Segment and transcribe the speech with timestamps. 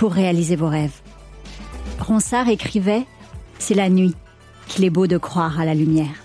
[0.00, 1.02] pour réaliser vos rêves.
[1.98, 3.04] Ronsard écrivait
[3.58, 4.14] C'est la nuit
[4.66, 6.24] qu'il est beau de croire à la lumière.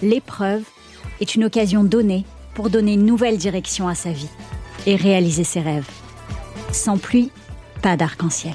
[0.00, 0.62] L'épreuve
[1.20, 2.24] est une occasion donnée
[2.54, 4.30] pour donner une nouvelle direction à sa vie
[4.86, 5.90] et réaliser ses rêves.
[6.70, 7.32] Sans pluie,
[7.82, 8.54] pas d'arc-en-ciel.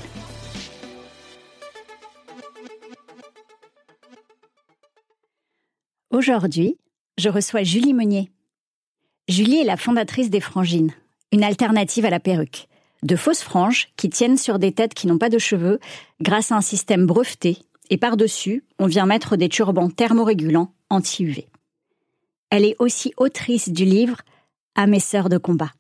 [6.12, 6.78] Aujourd'hui,
[7.18, 8.32] je reçois Julie Meunier.
[9.28, 10.94] Julie est la fondatrice des Frangines,
[11.34, 12.67] une alternative à la perruque.
[13.04, 15.80] De fausses franges qui tiennent sur des têtes qui n'ont pas de cheveux
[16.22, 17.60] grâce à un système breveté
[17.90, 21.48] et par-dessus, on vient mettre des turbans thermorégulants anti-UV.
[22.50, 24.22] Elle est aussi autrice du livre
[24.76, 25.72] À mes sœurs de combat.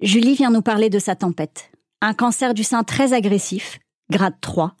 [0.00, 3.78] Julie vient nous parler de sa tempête, un cancer du sein très agressif,
[4.10, 4.74] grade 3,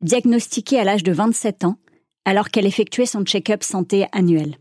[0.00, 1.78] diagnostiqué à l'âge de 27 ans,
[2.24, 4.56] alors qu'elle effectuait son check-up santé annuel.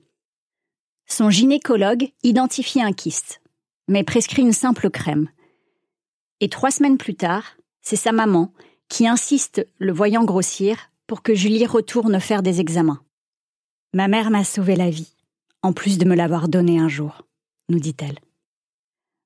[1.05, 3.41] Son gynécologue identifie un kyste,
[3.87, 5.29] mais prescrit une simple crème.
[6.39, 7.43] Et trois semaines plus tard,
[7.81, 8.53] c'est sa maman
[8.89, 13.03] qui insiste, le voyant grossir, pour que Julie retourne faire des examens.
[13.93, 15.15] Ma mère m'a sauvé la vie,
[15.61, 17.27] en plus de me l'avoir donné un jour,
[17.69, 18.19] nous dit-elle.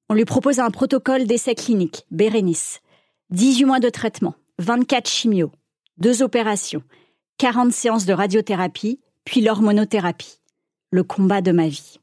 [0.09, 2.81] On lui propose un protocole d'essai clinique, Bérénice.
[3.29, 5.51] 18 mois de traitement, 24 chimios,
[5.97, 6.83] deux opérations,
[7.39, 10.39] 40 séances de radiothérapie, puis l'hormonothérapie.
[10.91, 11.99] Le combat de ma vie.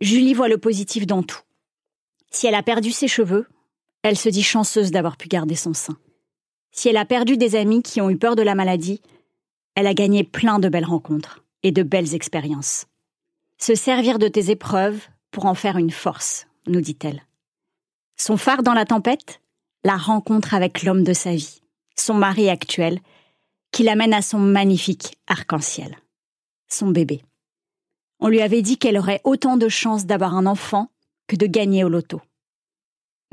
[0.00, 1.42] Julie voit le positif dans tout.
[2.32, 3.46] Si elle a perdu ses cheveux,
[4.02, 5.96] elle se dit chanceuse d'avoir pu garder son sein.
[6.72, 9.02] Si elle a perdu des amis qui ont eu peur de la maladie,
[9.74, 12.86] elle a gagné plein de belles rencontres et de belles expériences.
[13.58, 15.00] Se servir de tes épreuves
[15.30, 17.22] pour en faire une force, nous dit-elle.
[18.16, 19.40] Son phare dans la tempête?
[19.84, 21.62] La rencontre avec l'homme de sa vie,
[21.96, 23.00] son mari actuel,
[23.72, 25.96] qui l'amène à son magnifique arc-en-ciel,
[26.68, 27.22] son bébé.
[28.18, 30.90] On lui avait dit qu'elle aurait autant de chances d'avoir un enfant
[31.28, 32.20] que de gagner au loto.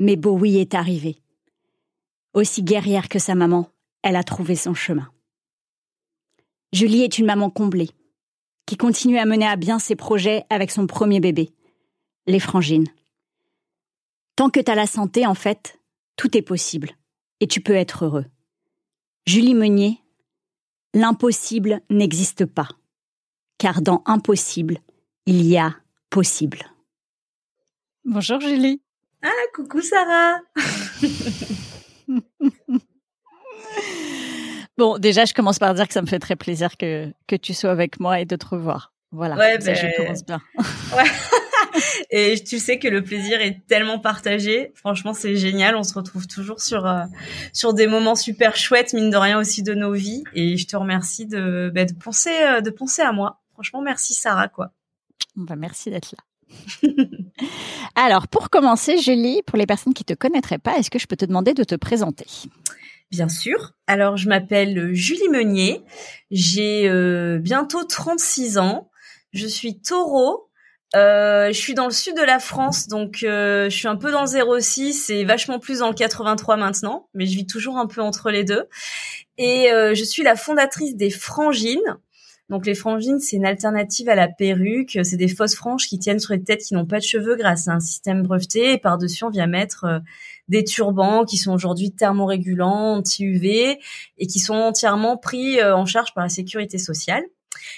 [0.00, 1.20] Mais Bowie est arrivée.
[2.34, 3.70] Aussi guerrière que sa maman,
[4.02, 5.10] elle a trouvé son chemin.
[6.72, 7.90] Julie est une maman comblée,
[8.66, 11.50] qui continue à mener à bien ses projets avec son premier bébé,
[12.26, 12.88] les frangines.
[14.36, 15.80] Tant que tu as la santé, en fait,
[16.16, 16.90] tout est possible,
[17.40, 18.26] et tu peux être heureux.
[19.26, 19.98] Julie Meunier,
[20.94, 22.68] l'impossible n'existe pas,
[23.56, 24.78] car dans impossible,
[25.26, 25.74] il y a
[26.10, 26.60] possible.
[28.04, 28.80] Bonjour Julie.
[29.22, 30.38] Ah, coucou Sarah.
[34.76, 37.54] bon, déjà, je commence par dire que ça me fait très plaisir que, que tu
[37.54, 38.92] sois avec moi et de te revoir.
[39.10, 39.74] Voilà, ouais, ben...
[39.74, 40.40] je commence bien.
[40.96, 41.04] ouais.
[42.10, 44.72] Et tu sais que le plaisir est tellement partagé.
[44.74, 45.76] Franchement, c'est génial.
[45.76, 47.04] On se retrouve toujours sur euh,
[47.52, 50.24] sur des moments super chouettes, mine de rien aussi de nos vies.
[50.34, 53.40] Et je te remercie de bah, de penser euh, de penser à moi.
[53.52, 54.72] Franchement, merci Sarah quoi.
[55.36, 56.27] Bah, merci d'être là.
[57.94, 61.16] Alors, pour commencer, Julie, pour les personnes qui te connaîtraient pas, est-ce que je peux
[61.16, 62.26] te demander de te présenter?
[63.10, 63.72] Bien sûr.
[63.86, 65.82] Alors, je m'appelle Julie Meunier.
[66.30, 68.90] J'ai euh, bientôt 36 ans.
[69.32, 70.48] Je suis taureau
[70.96, 74.10] euh, je suis dans le sud de la France, donc euh, je suis un peu
[74.10, 77.86] dans le 06 et vachement plus dans le 83 maintenant, mais je vis toujours un
[77.86, 78.64] peu entre les deux.
[79.36, 81.98] Et euh, je suis la fondatrice des Frangines.
[82.48, 84.98] Donc les frangines, c'est une alternative à la perruque.
[85.02, 87.68] C'est des fausses franges qui tiennent sur les têtes qui n'ont pas de cheveux grâce
[87.68, 88.72] à un système breveté.
[88.72, 89.98] Et par-dessus, on vient mettre euh,
[90.48, 93.78] des turbans qui sont aujourd'hui thermorégulants, anti-UV
[94.18, 97.22] et qui sont entièrement pris en charge par la sécurité sociale.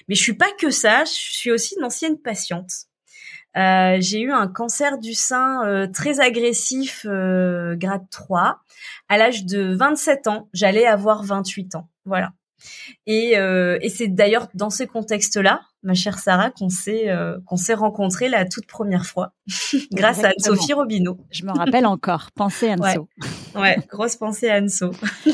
[0.09, 2.87] Mais je suis pas que ça, je suis aussi une ancienne patiente.
[3.57, 8.61] Euh, j'ai eu un cancer du sein euh, très agressif, euh, grade 3.
[9.09, 11.89] À l'âge de 27 ans, j'allais avoir 28 ans.
[12.05, 12.33] Voilà.
[13.07, 17.75] Et, et c'est d'ailleurs dans ces contextes-là ma chère Sarah, qu'on s'est euh, qu'on s'est
[17.75, 19.33] rencontrés la toute première fois
[19.93, 21.19] grâce à Sophie Robineau.
[21.31, 22.31] Je me rappelle encore.
[22.35, 23.09] Pensée Anso.
[23.55, 23.61] Ouais.
[23.61, 24.91] ouais, grosse pensée à Anso.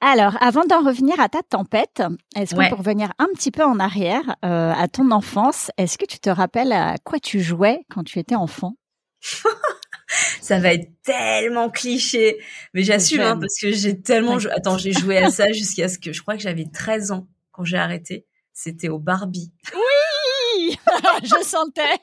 [0.00, 2.02] Alors, avant d'en revenir à ta tempête,
[2.34, 6.06] est-ce qu'on peut revenir un petit peu en arrière euh, à ton enfance Est-ce que
[6.06, 8.74] tu te rappelles à quoi tu jouais quand tu étais enfant?
[10.40, 12.38] ça va être tellement cliché,
[12.74, 16.12] mais j'assume hein, parce que j'ai tellement attends, j'ai joué à ça jusqu'à ce que
[16.12, 18.26] je crois que j'avais 13 ans quand j'ai arrêté.
[18.52, 19.52] C'était au Barbie.
[19.74, 20.76] Oui,
[21.22, 21.98] je sentais.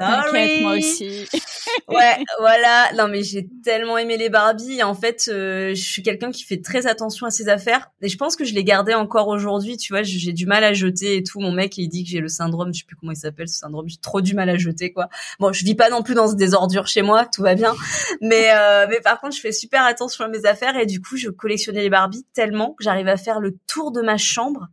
[0.00, 0.62] Sorry.
[0.62, 1.26] moi aussi.
[1.88, 2.92] ouais, voilà.
[2.94, 4.82] Non, mais j'ai tellement aimé les Barbie.
[4.82, 7.90] En fait, euh, je suis quelqu'un qui fait très attention à ses affaires.
[8.00, 9.76] Et je pense que je les gardais encore aujourd'hui.
[9.76, 11.40] Tu vois, j'ai du mal à jeter et tout.
[11.40, 13.58] Mon mec, il dit que j'ai le syndrome, je sais plus comment il s'appelle, ce
[13.58, 13.88] syndrome.
[13.88, 15.08] J'ai trop du mal à jeter, quoi.
[15.38, 17.26] Bon, je vis pas non plus dans des ordures chez moi.
[17.26, 17.74] Tout va bien.
[18.20, 20.76] Mais, euh, mais par contre, je fais super attention à mes affaires.
[20.76, 24.02] Et du coup, je collectionnais les Barbies tellement que j'arrive à faire le tour de
[24.02, 24.68] ma chambre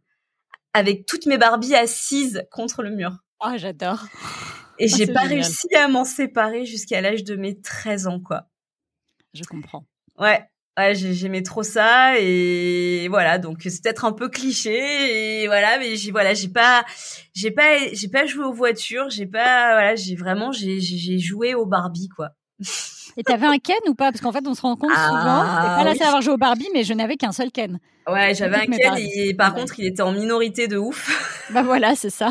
[0.73, 3.17] avec toutes mes Barbies assises contre le mur.
[3.41, 4.05] Oh, j'adore.
[4.79, 8.45] Et j'ai pas réussi à m'en séparer jusqu'à l'âge de mes 13 ans, quoi.
[9.33, 9.85] Je comprends.
[10.17, 10.45] Ouais.
[10.77, 15.97] Ouais, j'aimais trop ça et voilà donc c'est peut-être un peu cliché et voilà mais
[15.97, 16.85] j'ai voilà j'ai pas
[17.33, 21.53] j'ai pas j'ai pas joué aux voitures j'ai pas voilà j'ai vraiment j'ai j'ai joué
[21.53, 22.29] au Barbie quoi.
[23.17, 24.11] Et t'avais un Ken ou pas?
[24.11, 26.01] Parce qu'en fait, on se rend compte souvent, ah, pas là oui.
[26.01, 27.79] avoir joué au Barbie, mais je n'avais qu'un seul Ken.
[28.07, 31.09] Ouais, j'avais un Ken et par contre, il était en minorité de ouf.
[31.51, 32.29] Bah voilà, c'est ça.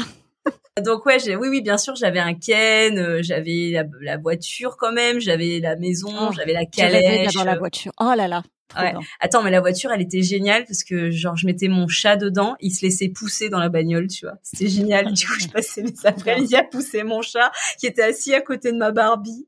[0.84, 4.92] Donc ouais, j'ai, oui, oui, bien sûr, j'avais un Ken, euh, j'avais la, voiture quand
[4.92, 7.34] même, j'avais la maison, oh, j'avais la calèche.
[7.34, 7.92] dans la voiture.
[8.00, 8.42] Oh là là.
[8.76, 8.92] Ouais.
[9.20, 12.54] Attends, mais la voiture, elle était géniale parce que genre je mettais mon chat dedans,
[12.60, 14.36] il se laissait pousser dans la bagnole, tu vois.
[14.42, 15.12] C'était génial.
[15.12, 18.70] du coup, je passais mes après-midi à pousser mon chat qui était assis à côté
[18.72, 19.46] de ma Barbie.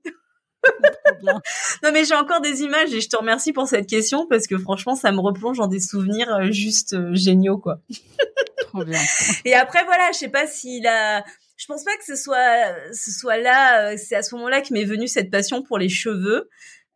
[1.23, 4.59] non mais j'ai encore des images et je te remercie pour cette question parce que
[4.59, 7.81] franchement ça me replonge dans des souvenirs euh, juste euh, géniaux quoi.
[8.69, 9.01] Trop bien.
[9.45, 11.25] Et après voilà, je sais pas s'il a
[11.57, 14.73] je pense pas que ce soit ce soit là euh, c'est à ce moment-là que
[14.73, 16.49] m'est venue cette passion pour les cheveux.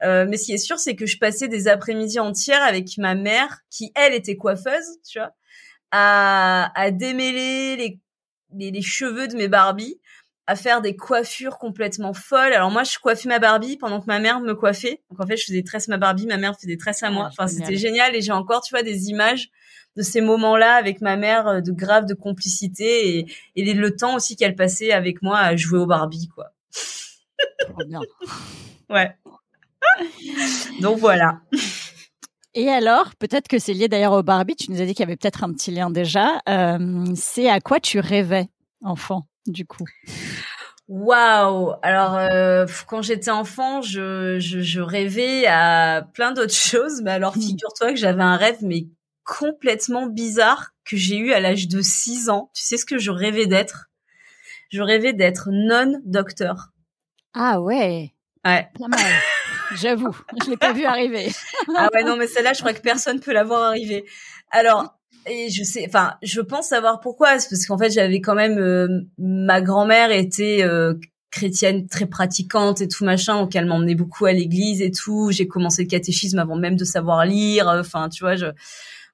[0.02, 3.14] Euh, mais ce qui est sûr, c'est que je passais des après-midi entières avec ma
[3.14, 5.30] mère, qui elle était coiffeuse, tu vois,
[5.92, 8.00] à, à démêler les,
[8.52, 10.00] les, les cheveux de mes Barbies
[10.46, 12.52] à faire des coiffures complètement folles.
[12.52, 15.02] Alors moi, je coiffais ma Barbie pendant que ma mère me coiffait.
[15.10, 17.10] Donc en fait, je faisais des tresses ma Barbie, ma mère faisait des tresses à
[17.10, 17.26] moi.
[17.26, 19.50] Ah, enfin, c'était génial et j'ai encore, tu vois, des images
[19.96, 23.26] de ces moments-là avec ma mère euh, de grave de complicité et,
[23.56, 26.52] et le temps aussi qu'elle passait avec moi à jouer au Barbie, quoi.
[27.86, 28.00] bien.
[28.90, 29.16] ouais.
[30.80, 31.40] Donc voilà.
[32.54, 35.08] Et alors, peut-être que c'est lié d'ailleurs au Barbie, tu nous as dit qu'il y
[35.08, 36.40] avait peut-être un petit lien déjà.
[36.48, 38.48] Euh, c'est à quoi tu rêvais,
[38.82, 39.26] enfant?
[39.46, 39.86] Du coup
[40.88, 47.00] Waouh Alors euh, quand j'étais enfant, je, je, je, rêvais à plein d'autres choses.
[47.02, 47.40] Mais alors mmh.
[47.40, 48.86] figure-toi que j'avais un rêve mais
[49.24, 52.50] complètement bizarre que j'ai eu à l'âge de 6 ans.
[52.54, 53.90] Tu sais ce que je rêvais d'être?
[54.70, 56.70] Je rêvais d'être non-docteur.
[57.32, 58.12] Ah ouais.
[58.44, 58.68] Ouais.
[58.78, 59.00] Pas mal.
[59.76, 60.14] J'avoue,
[60.44, 61.32] je l'ai pas vu arriver.
[61.74, 64.04] ah ouais non mais celle-là, je crois que personne peut l'avoir arrivé.
[64.50, 67.38] Alors et je sais, enfin, je pense savoir pourquoi.
[67.38, 68.88] C'est parce qu'en fait, j'avais quand même euh,
[69.18, 70.94] ma grand-mère était euh,
[71.30, 75.30] chrétienne très pratiquante et tout machin, donc elle m'emmenait beaucoup à l'église et tout.
[75.30, 77.68] J'ai commencé le catéchisme avant même de savoir lire.
[77.68, 78.46] Enfin, tu vois, je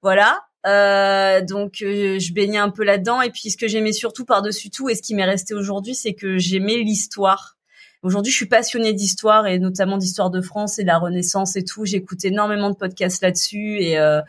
[0.03, 0.41] voilà.
[0.67, 3.23] Euh, donc je baignais un peu là-dedans.
[3.23, 6.15] Et puis ce que j'aimais surtout par-dessus tout et ce qui m'est resté aujourd'hui, c'est
[6.15, 7.57] que j'aimais l'histoire.
[8.03, 11.65] Aujourd'hui, je suis passionnée d'histoire et notamment d'histoire de France et de la Renaissance et
[11.65, 11.85] tout.
[11.85, 14.23] J'écoute énormément de podcasts là-dessus et euh,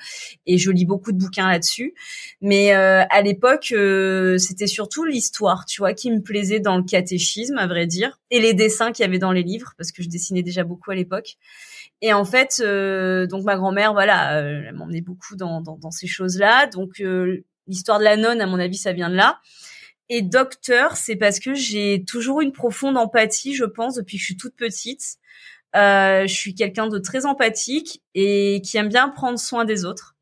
[0.45, 1.93] et je lis beaucoup de bouquins là-dessus.
[2.41, 6.83] Mais euh, à l'époque, euh, c'était surtout l'histoire, tu vois, qui me plaisait dans le
[6.83, 10.03] catéchisme, à vrai dire, et les dessins qu'il y avait dans les livres parce que
[10.03, 11.37] je dessinais déjà beaucoup à l'époque.
[12.01, 15.91] Et en fait, euh, donc ma grand-mère, voilà, euh, elle m'emmenait beaucoup dans, dans, dans
[15.91, 16.67] ces choses-là.
[16.67, 17.01] Donc
[17.67, 19.39] l'histoire de la nonne, à mon avis, ça vient de là.
[20.13, 24.25] Et docteur, c'est parce que j'ai toujours une profonde empathie, je pense, depuis que je
[24.25, 25.15] suis toute petite.
[25.73, 30.17] Euh, je suis quelqu'un de très empathique et qui aime bien prendre soin des autres.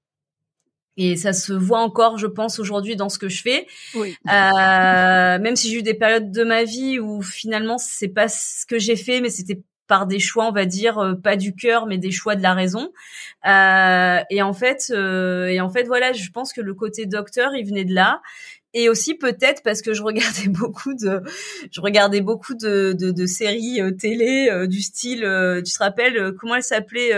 [0.96, 3.66] Et ça se voit encore, je pense, aujourd'hui dans ce que je fais.
[3.96, 4.16] Oui.
[4.28, 8.68] Euh, même si j'ai eu des périodes de ma vie où finalement c'est pas ce
[8.68, 11.88] que j'ai fait, mais c'était par des choix, on va dire, euh, pas du cœur,
[11.88, 12.94] mais des choix de la raison.
[13.46, 17.56] Euh, et en fait, euh, et en fait, voilà, je pense que le côté docteur,
[17.56, 18.22] il venait de là.
[18.74, 21.24] Et aussi peut-être parce que je regardais beaucoup de
[21.72, 25.80] je regardais beaucoup de de, de séries euh, télé euh, du style euh, tu te
[25.80, 27.10] rappelles comment elle s'appelait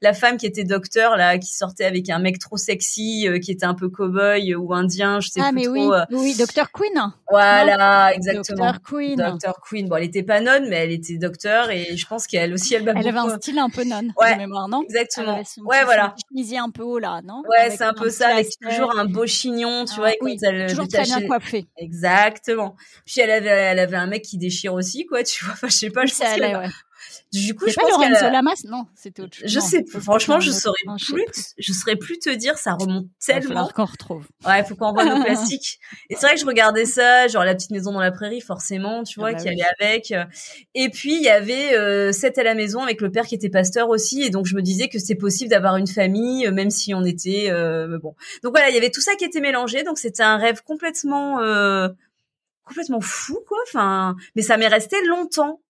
[0.00, 3.66] la femme qui était docteur là qui sortait avec un mec trop sexy qui était
[3.66, 6.18] un peu cowboy ou indien je sais ah, plus mais trop oui.
[6.18, 8.72] oui docteur Queen voilà exactement.
[8.72, 12.06] Docteur Queen docteur Queen bon elle était pas nonne mais elle était docteur et je
[12.06, 14.82] pense qu'elle aussi elle elle avait un style un peu nonne ouais, de mémoire non?
[14.82, 15.42] exactement.
[15.64, 16.14] Ouais voilà.
[16.18, 17.42] son un peu haut là non?
[17.48, 20.36] Ouais c'est un peu ça avec toujours un beau chignon tu ah, vois et oui,
[20.40, 22.76] quand elle toujours très bien coiffé Exactement.
[23.04, 25.22] Puis elle avait, elle avait un mec qui déchire aussi, quoi.
[25.22, 26.06] Tu vois, enfin, je sais pas.
[26.06, 26.68] Je pense allait, ouais.
[27.32, 29.50] Du coup, je pas pense Lorenzo Lamas, non, c'était autre chose.
[29.50, 30.00] Je non, sais plus.
[30.00, 31.24] Franchement, je saurais non, plus.
[31.58, 32.56] Je saurais plus te dire.
[32.58, 33.68] Ça remonte tellement.
[33.68, 34.26] Il qu'on retrouve.
[34.46, 35.78] Ouais, faut qu'on revoie nos classiques.
[36.10, 39.02] Et c'est vrai que je regardais ça, genre la petite maison dans la prairie, forcément,
[39.02, 39.62] tu vois, ah bah qui oui.
[39.62, 40.14] allait avec.
[40.74, 43.48] Et puis il y avait euh, Sept à la maison avec le père qui était
[43.48, 46.94] pasteur aussi, et donc je me disais que c'est possible d'avoir une famille, même si
[46.94, 48.14] on était euh, bon.
[48.42, 51.40] Donc voilà, il y avait tout ça qui était mélangé, donc c'était un rêve complètement.
[51.40, 51.88] Euh,
[52.66, 55.60] complètement fou quoi enfin mais ça m'est resté longtemps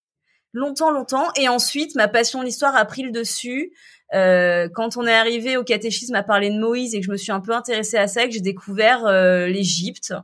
[0.55, 1.27] longtemps longtemps.
[1.37, 3.73] Et ensuite ma passion de l'histoire a pris le dessus.
[4.15, 7.17] Euh, quand on est arrivé au catéchisme à parler de Moïse et que je me
[7.17, 10.15] suis un peu intéressée à ça que j'ai découvert euh, l'Égypte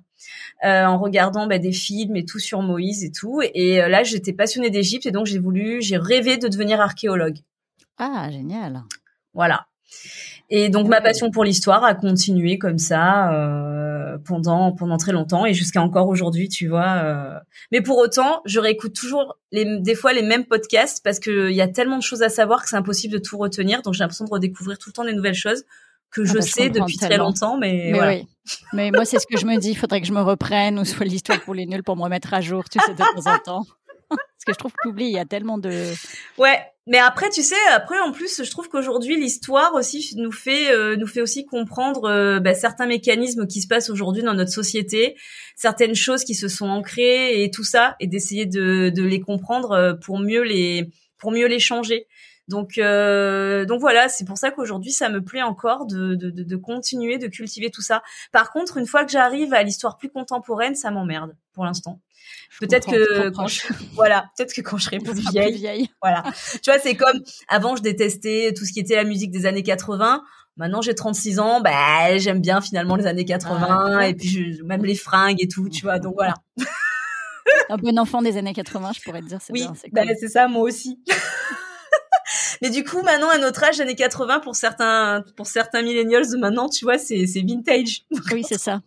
[0.65, 3.41] euh, en regardant bah, des films et tout sur Moïse et tout.
[3.43, 7.39] Et euh, là j'étais passionnée d'Égypte et donc j'ai voulu j'ai rêvé de devenir archéologue.
[7.99, 8.83] Ah génial.
[9.35, 9.67] Voilà
[10.51, 15.47] et donc ma passion pour l'histoire a continué comme ça euh, pendant pendant très longtemps
[15.47, 17.01] et jusqu'à encore aujourd'hui, tu vois.
[17.05, 17.39] Euh.
[17.71, 21.57] Mais pour autant, je réécoute toujours les, des fois les mêmes podcasts parce que il
[21.57, 23.83] y a tellement de choses à savoir que c'est impossible de tout retenir.
[23.83, 25.65] Donc j'ai l'impression de redécouvrir tout le temps des nouvelles choses
[26.11, 27.57] que Ah je bah, sais comprends depuis très longtemps.
[27.57, 28.13] Mais, Mais voilà.
[28.15, 28.27] oui.
[28.73, 29.71] Mais moi, c'est ce que je me dis.
[29.71, 32.35] Il faudrait que je me reprenne ou soit l'histoire pour les nuls pour me remettre
[32.35, 33.65] à jour, tu sais, de temps en temps.
[34.09, 35.71] Parce que je trouve que t'oublies, il y a tellement de.
[36.37, 36.59] Ouais,
[36.91, 40.97] mais après, tu sais, après en plus, je trouve qu'aujourd'hui l'histoire aussi nous fait euh,
[40.97, 45.17] nous fait aussi comprendre euh, bah, certains mécanismes qui se passent aujourd'hui dans notre société,
[45.55, 49.71] certaines choses qui se sont ancrées et tout ça, et d'essayer de, de les comprendre
[49.71, 52.09] euh, pour mieux les pour mieux les changer.
[52.51, 56.57] Donc euh, donc voilà, c'est pour ça qu'aujourd'hui ça me plaît encore de, de, de,
[56.57, 58.03] continuer de cultiver tout ça.
[58.33, 62.01] Par contre, une fois que j'arrive à l'histoire plus contemporaine, ça m'emmerde pour l'instant.
[62.61, 63.63] Peut-être que quand je,
[63.95, 65.89] voilà, peut-être que quand je serai plus Plus vieille, vieille.
[66.03, 66.25] voilà.
[66.63, 69.63] Tu vois, c'est comme avant, je détestais tout ce qui était la musique des années
[69.63, 70.23] 80.
[70.57, 74.63] Maintenant, j'ai 36 ans, bah, j'aime bien finalement les années 80 Ah, et puis je-
[74.65, 75.99] même les fringues et tout, tu vois.
[76.01, 76.35] Donc voilà.
[77.71, 80.49] Un bon enfant des années 80, je pourrais te dire, Oui, c'est bah, c'est ça,
[80.49, 80.99] moi aussi.
[82.63, 86.37] Mais du coup, maintenant, à notre âge, années 80, pour certains, pour certains millennials de
[86.37, 88.05] maintenant, tu vois, c'est, c'est vintage.
[88.33, 88.81] Oui, c'est ça.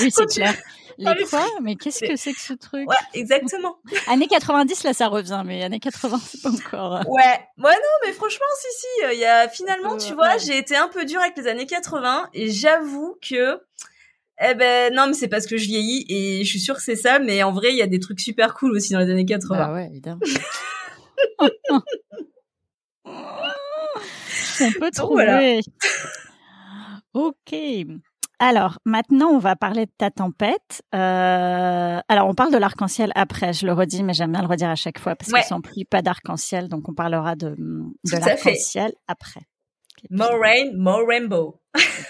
[0.00, 0.54] Oui, c'est clair.
[1.06, 1.44] Ah, Les quoi?
[1.62, 2.86] Mais qu'est-ce que c'est que ce truc?
[2.88, 3.78] Ouais, exactement.
[4.08, 6.96] Années 90, là, ça revient, mais années 80, c'est pas encore.
[6.96, 10.12] euh, Ouais, ouais non, mais franchement, si si, euh, il y a finalement, Euh, tu
[10.12, 10.38] vois, ouais.
[10.38, 13.58] j'ai été un peu dure avec les années 80 et j'avoue que,
[14.42, 16.94] eh ben non, mais c'est parce que je vieillis et je suis sûre que c'est
[16.94, 19.24] ça, mais en vrai, il y a des trucs super cool aussi dans les années
[19.24, 19.56] 80.
[19.66, 20.20] Bah ouais, évidemment.
[24.60, 25.24] On peut Donc, trouver.
[25.24, 25.60] voilà.
[27.14, 27.54] Ok.
[28.38, 30.82] Alors, maintenant, on va parler de ta tempête.
[30.94, 34.70] Euh, alors, on parle de l'arc-en-ciel après, je le redis, mais j'aime bien le redire
[34.70, 35.42] à chaque fois parce Ouais.
[35.48, 36.68] que pluie, pas d'arc-en-ciel.
[36.68, 37.54] Donc, on parlera de,
[38.10, 39.42] l'arc-en-ciel après.
[40.10, 41.60] More rain, more rainbow.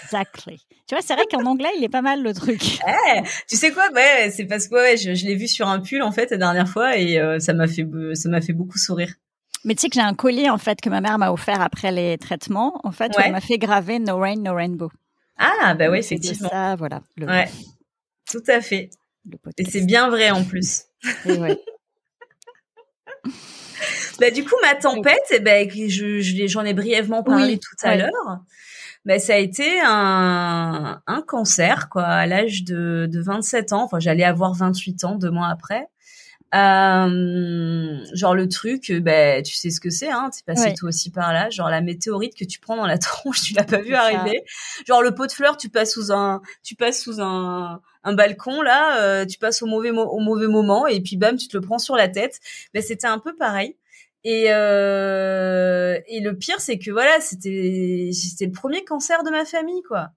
[0.05, 0.57] Exactly.
[0.87, 2.79] Tu vois, c'est vrai qu'en anglais, il est pas mal le truc.
[3.15, 3.83] Eh, tu sais quoi?
[3.93, 6.37] Ouais, c'est parce que ouais, je, je l'ai vu sur un pull en fait la
[6.37, 9.13] dernière fois et euh, ça m'a fait ça m'a fait beaucoup sourire.
[9.65, 11.91] Mais tu sais que j'ai un collier, en fait, que ma mère m'a offert après
[11.91, 12.79] les traitements.
[12.83, 13.23] En fait, Ouais.
[13.25, 14.91] elle m'a fait graver No Rain, No Rainbow.
[15.37, 16.49] Ah bah de effectivement.
[16.49, 17.01] Ça, voilà.
[17.17, 17.49] Le, Ouais,
[18.29, 18.89] tout à fait.
[19.29, 20.83] le Et c'est bien vrai en plus.
[21.25, 21.59] Et ouais.
[24.19, 27.89] Bah du coup ma tempête, eh ben je j'en ai brièvement parlé Oui, tout à
[27.89, 27.97] ouais.
[27.97, 28.39] l'heure.
[29.05, 33.83] Ben ça a été un un cancer quoi à l'âge de de 27 ans.
[33.83, 35.87] Enfin j'allais avoir 28 ans deux mois après.
[36.53, 40.73] Euh, genre le truc, euh, ben tu sais ce que c'est, hein, t'es passé Ouais.
[40.73, 41.49] toi aussi par là.
[41.49, 44.01] Genre la météorite que tu prends dans la tronche, tu l'as pas vu ça.
[44.03, 44.43] arriver.
[44.87, 48.61] Genre le pot de fleurs, tu passes sous un, tu passes sous un, un balcon
[48.61, 51.57] là, euh, tu passes au mauvais mo- au mauvais moment et puis bam, tu te
[51.57, 52.39] le prends sur la tête.
[52.73, 53.75] Ben c'était un peu pareil.
[54.25, 59.43] Et euh, et le pire c'est que voilà, c'était c'était le premier cancer de ma
[59.45, 60.11] famille quoi.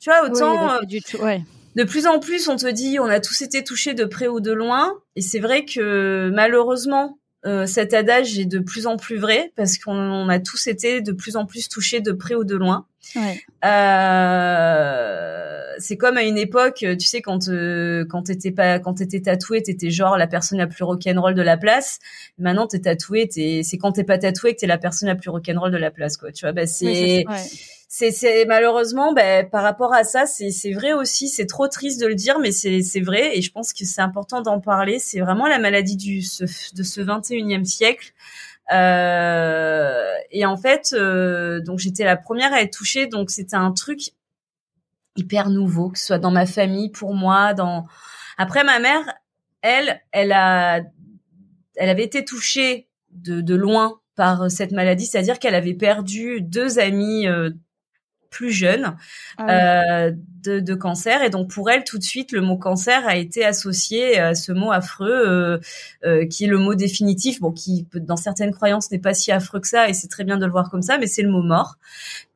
[0.00, 1.16] Tu vois autant euh, du tout.
[1.18, 1.42] Ouais.
[1.74, 4.40] De plus en plus, on te dit, on a tous été touchés de près ou
[4.40, 4.94] de loin.
[5.16, 9.78] Et c'est vrai que malheureusement, euh, cet adage est de plus en plus vrai parce
[9.78, 12.86] qu'on on a tous été de plus en plus touchés de près ou de loin.
[13.16, 13.40] Ouais.
[13.64, 15.34] Euh,
[15.78, 19.62] c'est comme à une époque, tu sais, quand euh, quand t'étais pas, quand t'étais tatoué,
[19.62, 21.98] t'étais genre la personne la plus rock'n'roll de la place.
[22.38, 25.30] Maintenant, t'es tatoué, t'es, c'est quand t'es pas tatoué que t'es la personne la plus
[25.30, 26.32] rock'n'roll de la place, quoi.
[26.32, 27.24] Tu vois, bah c'est.
[27.88, 32.00] c'est c'est malheureusement ben par rapport à ça c'est c'est vrai aussi c'est trop triste
[32.00, 34.98] de le dire mais c'est c'est vrai et je pense que c'est important d'en parler
[34.98, 36.42] c'est vraiment la maladie du ce,
[36.74, 42.76] de ce 21e siècle euh, et en fait euh, donc j'étais la première à être
[42.76, 44.00] touchée donc c'était un truc
[45.16, 47.86] hyper nouveau que ce soit dans ma famille pour moi dans
[48.38, 49.04] après ma mère
[49.60, 50.80] elle elle a
[51.76, 56.78] elle avait été touchée de de loin par cette maladie, c'est-à-dire qu'elle avait perdu deux
[56.78, 57.50] amis euh,
[58.34, 58.96] plus jeune
[59.38, 60.12] ah euh,
[60.42, 61.22] de, de, cancer.
[61.22, 64.50] Et donc pour elle tout de suite le mot cancer a été associé à ce
[64.50, 65.58] mot affreux euh,
[66.04, 67.40] euh, qui est le mot définitif.
[67.40, 70.36] Bon qui dans certaines croyances n'est pas si affreux que ça et c'est très bien
[70.36, 71.76] de le voir comme ça mais c'est le mot mort.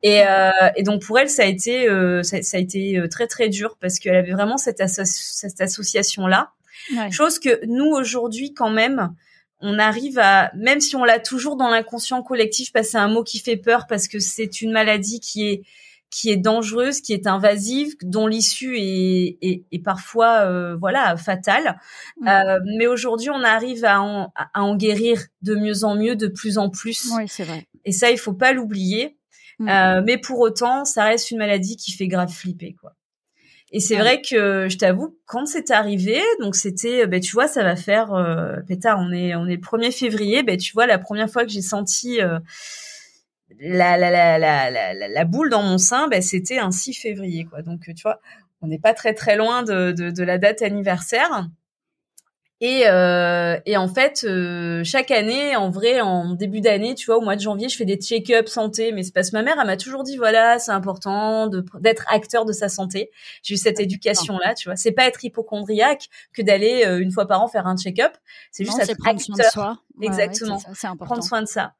[0.01, 3.27] Et, euh, et donc pour elle ça a été euh, ça, ça, a été très
[3.27, 6.53] très dur parce qu'elle avait vraiment cette, cette association là
[6.95, 7.11] ouais.
[7.11, 9.13] chose que nous aujourd'hui quand même
[9.61, 13.09] on arrive à, même si on l'a toujours dans l'inconscient collectif, parce que c'est un
[13.09, 15.63] mot qui fait peur, parce que c'est une maladie qui est
[16.11, 21.79] qui est dangereuse, qui est invasive, dont l'issue est, est, est, parfois euh, voilà fatale.
[22.19, 22.27] Mmh.
[22.27, 26.27] Euh, mais aujourd'hui, on arrive à en, à en guérir de mieux en mieux, de
[26.27, 27.09] plus en plus.
[27.15, 27.67] Oui, c'est vrai.
[27.85, 29.17] Et ça, il faut pas l'oublier.
[29.59, 29.69] Mmh.
[29.69, 32.93] Euh, mais pour autant, ça reste une maladie qui fait grave flipper, quoi.
[33.71, 34.01] Et c'est ouais.
[34.01, 38.13] vrai que je t'avoue, quand c'est arrivé, donc c'était, ben tu vois, ça va faire,
[38.13, 41.43] euh, pétard, on est on est le 1er février, ben tu vois, la première fois
[41.43, 42.39] que j'ai senti euh,
[43.59, 47.45] la, la, la, la, la, la boule dans mon sein, ben, c'était un 6 février,
[47.45, 47.61] quoi.
[47.61, 48.19] Donc, tu vois,
[48.61, 51.47] on n'est pas très très loin de, de, de, la date anniversaire.
[52.61, 57.17] Et, euh, et en fait, euh, chaque année, en vrai, en début d'année, tu vois,
[57.17, 58.91] au mois de janvier, je fais des check-up santé.
[58.91, 62.43] Mais c'est parce que ma mère, elle m'a toujours dit, voilà, c'est important d'être acteur
[62.43, 63.11] de sa santé.
[63.43, 64.75] J'ai eu cette éducation-là, tu vois.
[64.75, 68.11] C'est pas être hypochondriaque que d'aller euh, une fois par an faire un check-up.
[68.51, 69.35] C'est juste être prendre acteur.
[69.35, 69.79] soin de soi.
[70.01, 70.57] Exactement.
[70.57, 71.05] Ouais, c'est important.
[71.05, 71.73] Prendre soin de ça.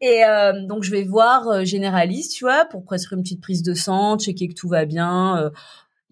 [0.00, 3.62] Et euh, donc, je vais voir euh, généraliste, tu vois, pour prescrire une petite prise
[3.62, 5.50] de sang, checker que tout va bien.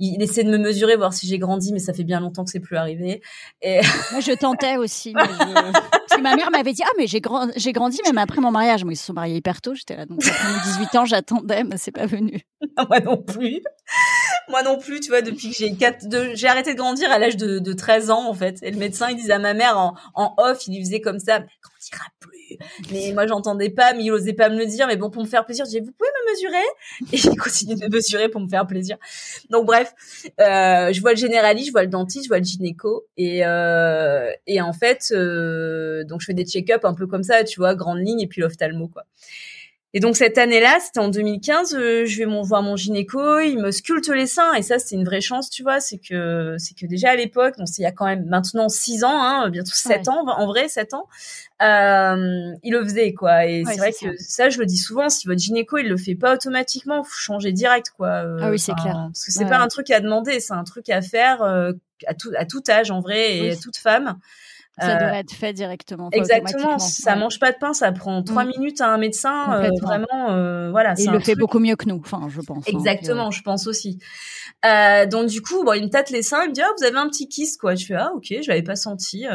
[0.03, 2.51] Il essaie de me mesurer, voir si j'ai grandi, mais ça fait bien longtemps que
[2.51, 3.23] c'est plus arrivé.
[3.63, 3.81] Et...
[4.11, 5.13] Moi, je tentais aussi.
[5.15, 6.21] Mais je...
[6.21, 7.49] Ma mère m'avait dit, ah, mais j'ai grand...
[7.57, 8.85] j'ai grandi même après mon mariage.
[8.85, 9.75] Moi, ils se sont mariés hyper tôt.
[9.75, 12.41] J'étais là, donc mes 18 ans, j'attendais, mais c'est pas venu.
[12.89, 13.63] Moi non plus.
[14.49, 16.31] Moi non plus, tu vois, depuis que j'ai 4, de...
[16.35, 18.59] j'ai arrêté de grandir à l'âge de, de 13 ans, en fait.
[18.63, 21.19] Et le médecin, il disait à ma mère en, en off, il lui faisait comme
[21.19, 21.41] ça,
[21.81, 22.59] grandira plus.
[22.93, 24.87] Mais moi, j'entendais pas, mais il osait pas me le dire.
[24.87, 26.67] Mais bon, pour me faire plaisir, disais, vous pouvez me mesurer?
[27.13, 28.97] Et il continue de me mesurer pour me faire plaisir.
[29.51, 29.95] Donc, bref,
[30.41, 33.07] euh, je vois le généraliste, je vois le dentiste, je vois le gynéco.
[33.17, 37.45] Et, euh, et en fait, euh, donc je fais des check-up un peu comme ça,
[37.45, 39.05] tu vois, grande ligne et puis l'ophtalmo, quoi.
[39.93, 43.59] Et donc cette année-là, c'était en 2015, euh, je vais mon, voir mon gynéco, il
[43.59, 46.79] me sculpte les seins et ça c'est une vraie chance, tu vois, c'est que c'est
[46.79, 49.73] que déjà à l'époque, donc il y a quand même maintenant six ans, hein, bientôt
[49.73, 50.09] sept ouais.
[50.09, 51.09] ans, en vrai sept ans,
[51.61, 53.47] euh, il le faisait quoi.
[53.47, 54.45] Et ouais, c'est vrai que ça.
[54.45, 54.49] ça.
[54.49, 57.91] je le dis souvent, si votre gynéco il le fait pas automatiquement, faut changer direct
[57.97, 58.09] quoi.
[58.25, 59.09] Euh, ah oui c'est clair.
[59.13, 59.51] Parce que c'est ouais.
[59.51, 61.73] pas un truc à demander, c'est un truc à faire euh,
[62.07, 63.51] à tout à tout âge en vrai et oui.
[63.51, 64.21] à toute femme.
[64.81, 66.09] Ça doit être fait directement.
[66.13, 66.79] Exactement.
[66.79, 67.19] Ça ouais.
[67.19, 68.49] mange pas de pain, ça prend trois mmh.
[68.49, 69.53] minutes à un médecin.
[69.53, 70.95] Euh, vraiment, euh, voilà.
[70.99, 72.67] Et il le fait beaucoup mieux que nous, enfin, je pense.
[72.67, 73.99] Exactement, hein, je pense aussi.
[74.65, 76.85] Euh, donc du coup, bon, il me tâte les seins, il me dit ah vous
[76.85, 77.75] avez un petit kyste quoi.
[77.75, 79.27] Je fais ah ok, je l'avais pas senti.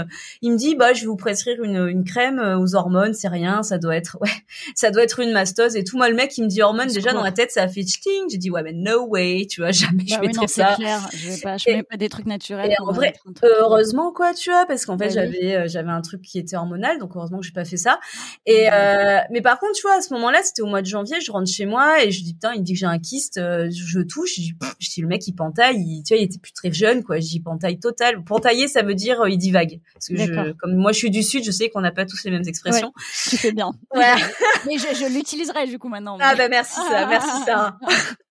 [0.41, 3.63] Il me dit bah je vais vous prescrire une, une crème aux hormones, c'est rien,
[3.63, 4.29] ça doit être ouais,
[4.75, 5.97] ça doit être une mastose et tout.
[5.97, 7.19] Moi le mec il me dit hormones déjà cool.
[7.19, 8.29] dans la tête ça a fait ch'ting.
[8.29, 10.75] J'ai dit ouais mais no way, tu vois jamais bah je oui, non, ça.
[10.75, 11.07] Clair.
[11.13, 12.71] Je vais pas, je mets pas des trucs naturels.
[12.71, 15.69] Et en vrai, heureusement quoi tu vois parce qu'en fait bah, j'avais oui.
[15.69, 17.99] j'avais un truc qui était hormonal, donc heureusement que j'ai pas fait ça.
[18.45, 21.19] Et euh, mais par contre, tu vois, à ce moment-là, c'était au mois de janvier,
[21.21, 23.37] je rentre chez moi et je dis putain, il me dit que j'ai un kyste,
[23.37, 26.53] euh, je touche, je dis, le mec il pentaille, il, tu vois, il était plus
[26.53, 28.23] très jeune quoi, je dis pentaille total.
[28.23, 29.81] Pentailler, ça veut dire euh, il divague.
[29.93, 32.23] Parce que je, comme moi je suis du sud, je sais qu'on n'a pas tous
[32.25, 32.87] les mêmes expressions.
[32.95, 33.71] Ouais, tu fais bien.
[33.93, 34.15] Ouais.
[34.65, 36.17] mais je, je l'utiliserai du coup maintenant.
[36.19, 37.77] Ah bah merci ça, merci Sarah.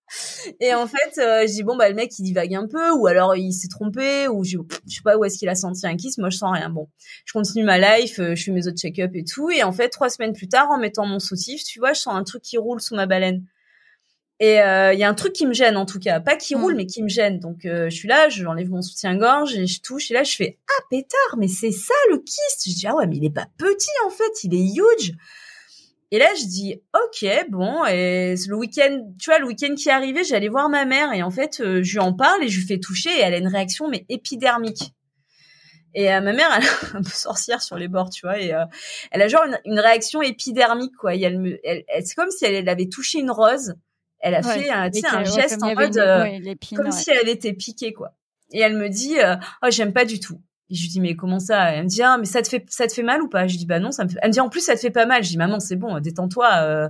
[0.59, 3.07] Et en fait, euh, je dis bon bah le mec il divague un peu ou
[3.07, 5.95] alors il s'est trompé ou je, je sais pas où est-ce qu'il a senti un
[5.95, 6.17] kiss.
[6.17, 6.69] Moi je sens rien.
[6.69, 6.87] Bon,
[7.25, 9.49] je continue ma life, euh, je fais mes autres check-up et tout.
[9.49, 12.15] Et en fait trois semaines plus tard, en mettant mon soutif, tu vois, je sens
[12.15, 13.43] un truc qui roule sous ma baleine.
[14.41, 16.55] Et il euh, y a un truc qui me gêne en tout cas, pas qui
[16.55, 16.77] roule mmh.
[16.77, 17.39] mais qui me gêne.
[17.39, 20.35] Donc euh, je suis là, je enlève mon soutien-gorge et je touche et là je
[20.35, 22.65] fais ah pétard, mais c'est ça le kyste.
[22.67, 25.13] Je dis ah ouais mais il est pas petit en fait, il est huge.
[26.11, 29.91] Et là, je dis, ok, bon, et le week-end, tu vois, le week-end qui est
[29.91, 32.59] arrivé, j'allais voir ma mère et en fait, euh, je lui en parle et je
[32.59, 34.93] lui fais toucher et elle a une réaction mais épidermique.
[35.95, 38.53] Et euh, ma mère, elle est un peu sorcière sur les bords, tu vois, et
[38.53, 38.65] euh,
[39.11, 41.15] elle a genre une, une, réaction épidermique, quoi.
[41.15, 43.73] Et elle me, elle, elle, c'est comme si elle, avait touché une rose
[44.21, 45.99] elle a fait un, un geste en mode
[46.75, 48.13] comme si elle était piquée quoi.
[48.51, 49.17] Et elle me dit
[49.61, 50.41] oh j'aime pas du tout.
[50.69, 51.71] Et je lui dis mais comment ça?
[51.71, 53.47] Elle me dit ah mais ça te fait ça te fait mal ou pas?
[53.47, 54.17] Je dis bah non ça me fait.
[54.21, 55.23] Elle me dit en plus ça te fait pas mal.
[55.23, 56.49] Je dis maman c'est bon détends-toi.
[56.63, 56.89] Euh...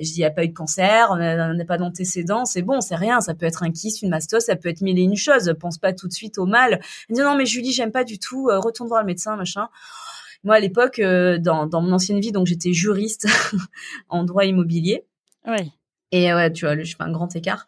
[0.00, 2.80] Je dis il y a pas eu de cancer, on n'a pas d'antécédents, c'est bon,
[2.80, 3.20] c'est rien.
[3.20, 5.54] Ça peut être un kyste, une mastose, ça peut être mille et une choses.
[5.60, 6.72] Pense pas tout de suite au mal.
[6.72, 8.48] Elle me dit non mais Julie j'aime pas du tout.
[8.48, 9.68] Euh, retourne voir le médecin machin.
[10.42, 13.28] Moi à l'époque euh, dans dans mon ancienne vie donc j'étais juriste
[14.08, 15.04] en droit immobilier.
[15.46, 15.72] Oui.
[16.12, 17.66] Et ouais, tu vois, je fais un grand écart.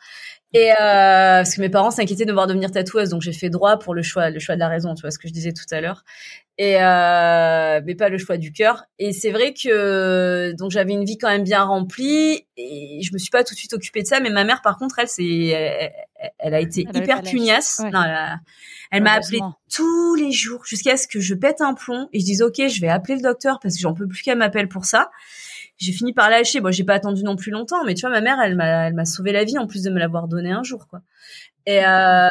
[0.54, 3.50] Et euh, parce que mes parents s'inquiétaient de me voir devenir tatoueuse, donc j'ai fait
[3.50, 5.52] droit pour le choix, le choix de la raison, tu vois ce que je disais
[5.52, 6.04] tout à l'heure.
[6.56, 8.84] Et euh, mais pas le choix du cœur.
[8.98, 13.18] Et c'est vrai que donc j'avais une vie quand même bien remplie et je me
[13.18, 14.20] suis pas tout de suite occupée de ça.
[14.20, 15.54] Mais ma mère, par contre, elle c'est,
[16.38, 17.80] elle, a été hyper pugnace.
[17.92, 18.02] Non,
[18.90, 19.40] elle, m'a appelé
[19.72, 22.80] tous les jours jusqu'à ce que je pète un plomb et je dise ok, je
[22.80, 25.10] vais appeler le docteur parce que j'en peux plus qu'elle m'appelle pour ça
[25.78, 26.60] j'ai fini par lâcher.
[26.60, 28.94] Bon, j'ai pas attendu non plus longtemps, mais tu vois, ma mère, elle m'a, elle
[28.94, 31.00] m'a sauvé la vie en plus de me l'avoir donné un jour, quoi.
[31.66, 32.28] Et euh,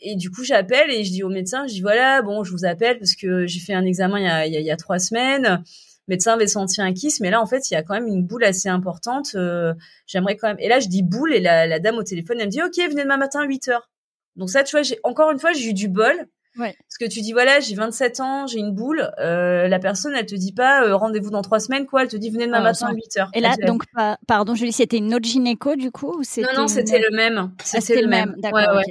[0.00, 2.64] et du coup, j'appelle et je dis au médecin, je dis voilà, bon, je vous
[2.64, 5.62] appelle parce que j'ai fait un examen il y a, il y a, trois semaines.
[6.06, 8.06] Le médecin avait senti un kiss, mais là, en fait, il y a quand même
[8.06, 9.32] une boule assez importante.
[9.34, 9.74] Euh,
[10.06, 10.58] j'aimerais quand même.
[10.60, 12.76] Et là, je dis boule et la, la dame au téléphone, elle me dit ok,
[12.90, 13.90] venez demain matin à 8 heures.
[14.36, 16.76] Donc ça, tu vois, j'ai encore une fois, j'ai eu du bol Ouais.
[16.78, 19.10] Parce que tu dis voilà, j'ai 27 ans, j'ai une boule.
[19.20, 22.02] Euh, la personne, elle te dit pas euh, rendez-vous dans trois semaines, quoi.
[22.02, 23.30] Elle te dit venez demain matin à 8 heures.
[23.34, 23.84] Et là, donc,
[24.26, 27.52] pardon, Julie, c'était une autre gynéco du coup ou Non, non, c'était le même.
[27.58, 28.34] Ah, c'était le même.
[28.38, 28.82] D'accord.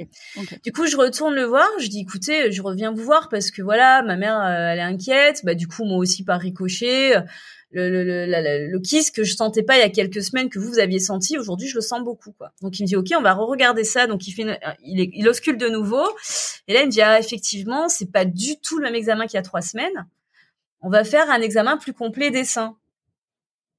[0.64, 1.66] Du coup, je retourne le voir.
[1.78, 4.82] Je dis écoutez, je reviens vous voir parce que voilà, ma mère, euh, elle est
[4.82, 5.42] inquiète.
[5.44, 7.14] Bah du coup, moi aussi par ricochet
[7.70, 10.58] le, le, le, le, kiss que je sentais pas il y a quelques semaines que
[10.58, 12.52] vous, vous aviez senti, aujourd'hui je le sens beaucoup quoi.
[12.62, 14.06] Donc il me dit ok on va re-regarder ça.
[14.06, 16.02] Donc il fait il, est, il oscule de nouveau
[16.66, 19.34] et là il me dit ah effectivement c'est pas du tout le même examen qu'il
[19.34, 20.06] y a trois semaines.
[20.80, 22.76] On va faire un examen plus complet des seins.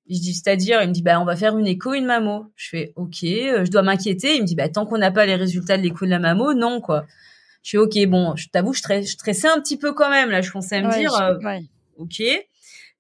[0.08, 2.45] Je dis c'est-à-dire il me dit bah on va faire une écho une mammo.
[2.56, 4.36] Je fais ok euh, je dois m'inquiéter.
[4.36, 6.54] Il me dit bah tant qu'on n'a pas les résultats de l'écho de la mammo
[6.54, 7.08] non quoi.
[7.63, 10.52] Je fais ok bon je t'avoue je, stressais un petit peu quand même là je
[10.52, 11.60] pensais à me dire euh,
[11.97, 12.21] ok.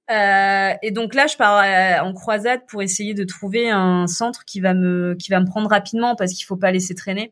[0.09, 4.43] Euh, et donc là, je pars euh, en croisade pour essayer de trouver un centre
[4.43, 7.31] qui va me qui va me prendre rapidement parce qu'il faut pas laisser traîner.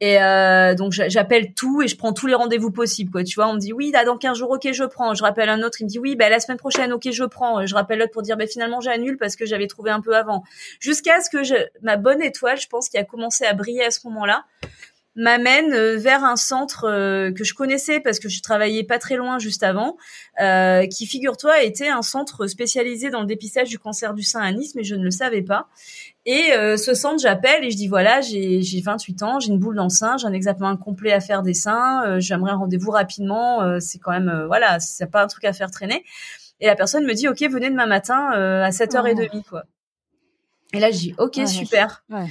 [0.00, 3.10] Et euh, donc j'appelle tout et je prends tous les rendez-vous possibles.
[3.10, 3.24] Quoi.
[3.24, 5.14] Tu vois, on me dit oui, là dans 15 jours, ok, je prends.
[5.14, 7.66] Je rappelle un autre, il me dit oui, bah la semaine prochaine, ok, je prends.
[7.66, 10.44] Je rappelle l'autre pour dire bah finalement j'annule parce que j'avais trouvé un peu avant.
[10.80, 13.90] Jusqu'à ce que je, ma bonne étoile, je pense, qui a commencé à briller à
[13.90, 14.44] ce moment-là,
[15.16, 19.16] m'amène euh, vers un centre euh, que je connaissais parce que je travaillais pas très
[19.16, 19.96] loin juste avant,
[20.40, 24.50] euh, qui figure-toi était un centre spécialisé dans le dépistage du cancer du sein à
[24.52, 25.68] Nice, mais je ne le savais pas.
[26.26, 29.84] Et ce centre, j'appelle et je dis voilà, j'ai 28 ans, j'ai une boule dans
[29.84, 33.98] le sein, j'ai un examen complet à faire des seins, j'aimerais un rendez-vous rapidement, c'est
[33.98, 36.02] quand même voilà, c'est pas un truc à faire traîner.
[36.60, 39.64] Et la personne me dit ok, venez demain matin à 7h30 quoi.
[40.74, 42.02] Et là, je dis, ok, super.
[42.10, 42.26] Ouais,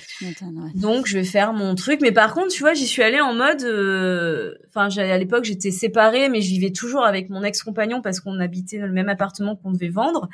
[0.75, 2.01] Donc, je vais faire mon truc.
[2.01, 5.71] Mais par contre, tu vois, j'y suis allée en mode, euh, enfin, à l'époque, j'étais
[5.71, 9.55] séparée, mais je vivais toujours avec mon ex-compagnon parce qu'on habitait dans le même appartement
[9.55, 10.27] qu'on devait vendre.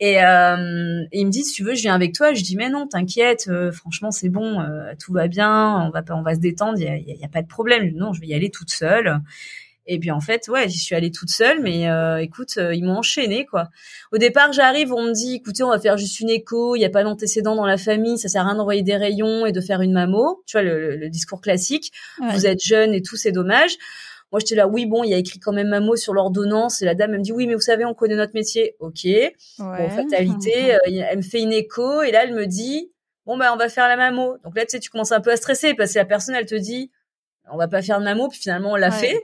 [0.00, 2.34] Et, euh, et, il me dit, si tu veux, je viens avec toi.
[2.34, 6.02] Je dis, mais non, t'inquiète, euh, franchement, c'est bon, euh, tout va bien, on va
[6.02, 7.92] pas, on va se détendre, il y a, y a, pas de problème.
[7.94, 9.20] Non, je vais y aller toute seule.
[9.86, 12.84] Et puis en fait, ouais, j'y suis allée toute seule, mais euh, écoute, euh, ils
[12.84, 13.68] m'ont enchaîné quoi.
[14.12, 16.84] Au départ, j'arrive, on me dit, écoutez, on va faire juste une écho, il n'y
[16.84, 19.60] a pas d'antécédent dans la famille, ça sert à rien d'envoyer des rayons et de
[19.60, 21.92] faire une mammo, tu vois le, discours classique.
[22.32, 23.76] Vous êtes jeune et tout, c'est dommage.
[24.32, 26.80] Moi, j'étais là, oui, bon, il y a écrit quand même mammo sur l'ordonnance.
[26.80, 28.76] Et la dame, elle me dit, oui, mais vous savez, on connaît notre métier.
[28.80, 29.06] Ok.
[29.58, 30.52] Bon, fatalité.
[30.72, 32.02] Euh, elle me fait une écho.
[32.02, 32.90] Et là, elle me dit,
[33.26, 34.38] bon, ben, on va faire la mammo.
[34.42, 36.46] Donc là, tu sais, tu commences un peu à stresser parce que la personne, elle
[36.46, 36.90] te dit,
[37.50, 38.28] on va pas faire de mammo.
[38.28, 39.22] Puis finalement, on l'a fait.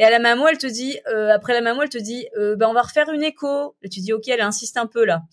[0.00, 2.56] Et à la maman, elle te dit, euh, après la maman, elle te dit, euh,
[2.56, 3.76] ben on va refaire une écho.
[3.82, 5.24] Et tu dis, ok, elle insiste un peu là.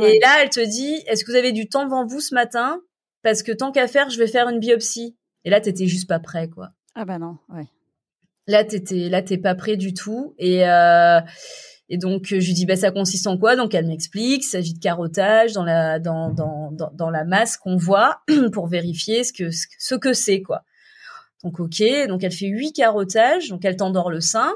[0.00, 2.80] Et là, elle te dit, est-ce que vous avez du temps devant vous ce matin?
[3.22, 5.18] Parce que tant qu'à faire, je vais faire une biopsie.
[5.44, 6.70] Et là, t'étais juste pas prêt, quoi.
[6.94, 7.66] Ah bah non, ouais.
[8.46, 10.34] Là, t'étais, là, t'es pas prêt du tout.
[10.38, 11.20] Et euh,
[11.90, 13.54] et donc je lui dis, bah ça consiste en quoi?
[13.54, 17.58] Donc elle m'explique, il s'agit de carottage dans la dans dans dans, dans la masse
[17.58, 20.64] qu'on voit pour vérifier ce que ce que c'est, quoi.
[21.44, 24.52] Donc ok, donc elle fait huit carottages, donc elle t'endort le sein.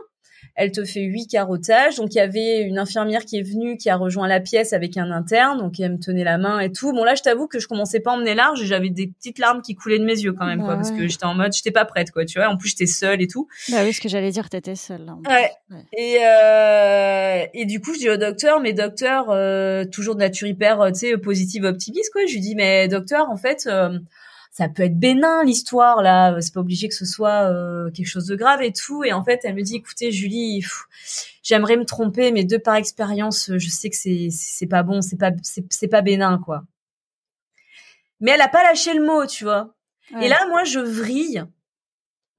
[0.54, 1.96] Elle te fait huit carottages.
[1.96, 4.96] Donc il y avait une infirmière qui est venue, qui a rejoint la pièce avec
[4.96, 6.92] un interne, donc elle me tenait la main et tout.
[6.92, 9.38] Bon là, je t'avoue que je commençais pas à emmener large et j'avais des petites
[9.38, 11.70] larmes qui coulaient de mes yeux quand même, quoi, parce que j'étais en mode, j'étais
[11.70, 12.48] pas prête, quoi, tu vois.
[12.48, 13.46] En plus, j'étais seule et tout.
[13.70, 15.06] Bah oui, ce que j'allais dire, t'étais seule.
[15.06, 15.50] Là, ouais.
[15.96, 20.48] Et euh, et du coup, je dis au docteur, mais docteur, euh, toujours de nature
[20.48, 22.26] hyper, tu sais, positive, optimiste, quoi.
[22.26, 23.68] Je lui dis, mais docteur, en fait.
[23.68, 23.96] Euh,
[24.52, 28.26] ça peut être bénin l'histoire là, c'est pas obligé que ce soit euh, quelque chose
[28.26, 29.02] de grave et tout.
[29.02, 30.64] Et en fait, elle me dit, écoutez Julie,
[31.42, 35.16] j'aimerais me tromper, mais de par expérience, je sais que c'est c'est pas bon, c'est
[35.18, 36.64] pas c'est pas bénin quoi.
[38.20, 39.74] mais elle a pas lâché le mot, tu vois.
[40.20, 41.44] Et là, moi, je vrille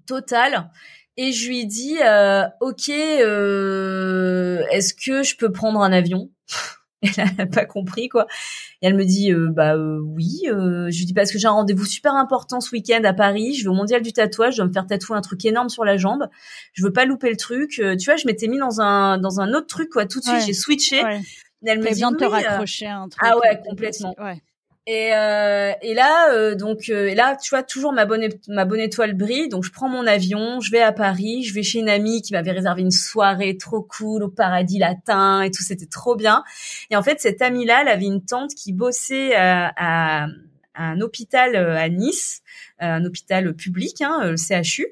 [0.06, 0.70] total.
[1.18, 6.32] Et je lui dis, euh, ok, euh, est-ce que je peux prendre un avion?
[7.18, 8.28] Elle n'a pas compris quoi.
[8.82, 10.42] Et elle me dit, euh, bah euh, oui.
[10.48, 13.56] Euh, je lui dis parce que j'ai un rendez-vous super important ce week-end à Paris.
[13.56, 14.54] Je vais au mondial du tatouage.
[14.54, 16.28] Je dois me faire tatouer un truc énorme sur la jambe.
[16.74, 17.72] Je veux pas louper le truc.
[17.72, 20.06] tu vois, je m'étais mis dans un dans un autre truc quoi.
[20.06, 21.04] Tout de suite, j'ai switché.
[21.04, 21.22] Ouais.
[21.66, 23.22] Elle me dit, bien de te raccrocher un truc.
[23.24, 24.14] Ah ouais, complètement.
[24.20, 24.42] Ouais.
[24.86, 28.66] Et, euh, et là, euh, donc, euh, et là, tu vois, toujours ma bonne, ma
[28.66, 29.48] bonne étoile brille.
[29.48, 32.34] Donc, je prends mon avion, je vais à Paris, je vais chez une amie qui
[32.34, 36.44] m'avait réservé une soirée trop cool au paradis latin et tout, c'était trop bien.
[36.90, 40.28] Et en fait, cette amie-là, elle avait une tante qui bossait à, à
[40.76, 42.42] un hôpital à Nice,
[42.80, 44.88] un hôpital public, hein, le CHU.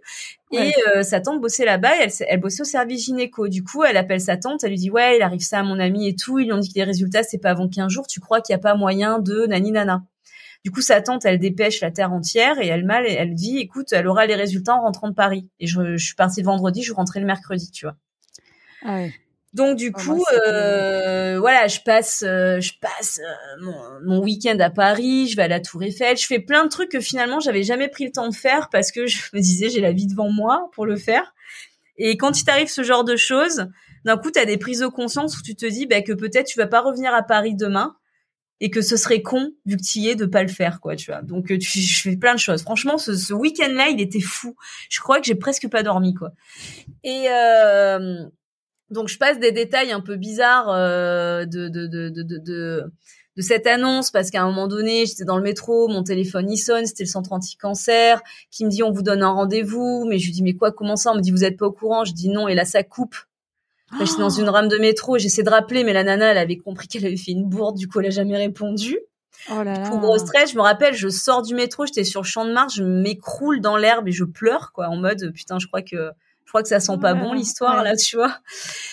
[0.51, 3.47] Et euh, sa tante bossait là-bas, elle, elle bossait au service gynéco.
[3.47, 5.79] Du coup, elle appelle sa tante, elle lui dit ouais, il arrive ça à mon
[5.79, 6.39] ami et tout.
[6.39, 8.07] Ils lui ont dit que les résultats c'est pas avant 15 jours.
[8.07, 10.03] Tu crois qu'il y a pas moyen de nani nana
[10.65, 13.93] Du coup, sa tante, elle dépêche la terre entière et elle mal, elle dit écoute,
[13.93, 15.47] elle aura les résultats en rentrant de Paris.
[15.59, 17.95] Et je, je suis partie le vendredi, je rentrais le mercredi, tu vois.
[18.83, 19.13] Ah ouais.
[19.53, 24.57] Donc du oh, coup, euh, voilà, je passe, euh, je passe euh, mon, mon week-end
[24.59, 27.41] à Paris, je vais à la Tour Eiffel, je fais plein de trucs que finalement
[27.41, 30.07] j'avais jamais pris le temps de faire parce que je me disais j'ai la vie
[30.07, 31.33] devant moi pour le faire.
[31.97, 33.67] Et quand il t'arrive ce genre de choses,
[34.05, 36.47] d'un coup tu as des prises de conscience où tu te dis bah, que peut-être
[36.47, 37.97] tu vas pas revenir à Paris demain
[38.61, 40.95] et que ce serait con vu que tu y es de pas le faire quoi,
[40.95, 41.23] tu vois.
[41.23, 42.61] Donc tu, je fais plein de choses.
[42.61, 44.55] Franchement, ce, ce week-end-là, il était fou.
[44.89, 46.31] Je crois que j'ai presque pas dormi quoi.
[47.03, 48.23] Et euh,
[48.91, 52.91] donc je passe des détails un peu bizarres euh, de, de, de, de, de,
[53.37, 56.57] de cette annonce parce qu'à un moment donné, j'étais dans le métro, mon téléphone y
[56.57, 60.25] sonne, c'était le centre anti-cancer qui me dit on vous donne un rendez-vous, mais je
[60.25, 61.11] lui dis mais quoi comment ça?
[61.11, 63.15] On me dit vous êtes pas au courant Je dis non et là ça coupe.
[63.99, 66.57] Je suis dans une rame de métro, j'essaie de rappeler, mais la nana, elle avait
[66.57, 68.97] compris qu'elle avait fait une bourde, du coup, elle a jamais répondu.
[69.49, 69.89] Oh là là.
[69.89, 72.53] Pour gros stress, je me rappelle, je sors du métro, j'étais sur le champ de
[72.53, 76.11] Mars, je m'écroule dans l'herbe et je pleure, quoi, en mode, putain, je crois que
[76.45, 78.37] je crois que ça sent pas bon l'histoire là, tu vois.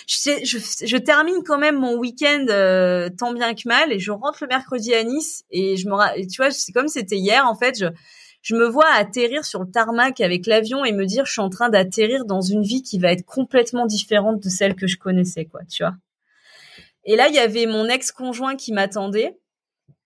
[0.07, 4.11] Je, je, je, termine quand même mon week-end euh, tant bien que mal et je
[4.11, 7.55] rentre le mercredi à Nice et je me, tu vois, c'est comme c'était hier en
[7.55, 7.77] fait.
[7.77, 7.87] Je,
[8.41, 11.49] je me vois atterrir sur le tarmac avec l'avion et me dire je suis en
[11.49, 15.45] train d'atterrir dans une vie qui va être complètement différente de celle que je connaissais,
[15.45, 15.95] quoi, tu vois.
[17.05, 19.37] Et là, il y avait mon ex-conjoint qui m'attendait.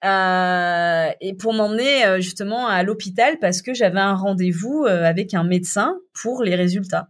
[0.05, 5.33] Euh, et pour m'emmener euh, justement à l'hôpital parce que j'avais un rendez-vous euh, avec
[5.33, 7.07] un médecin pour les résultats.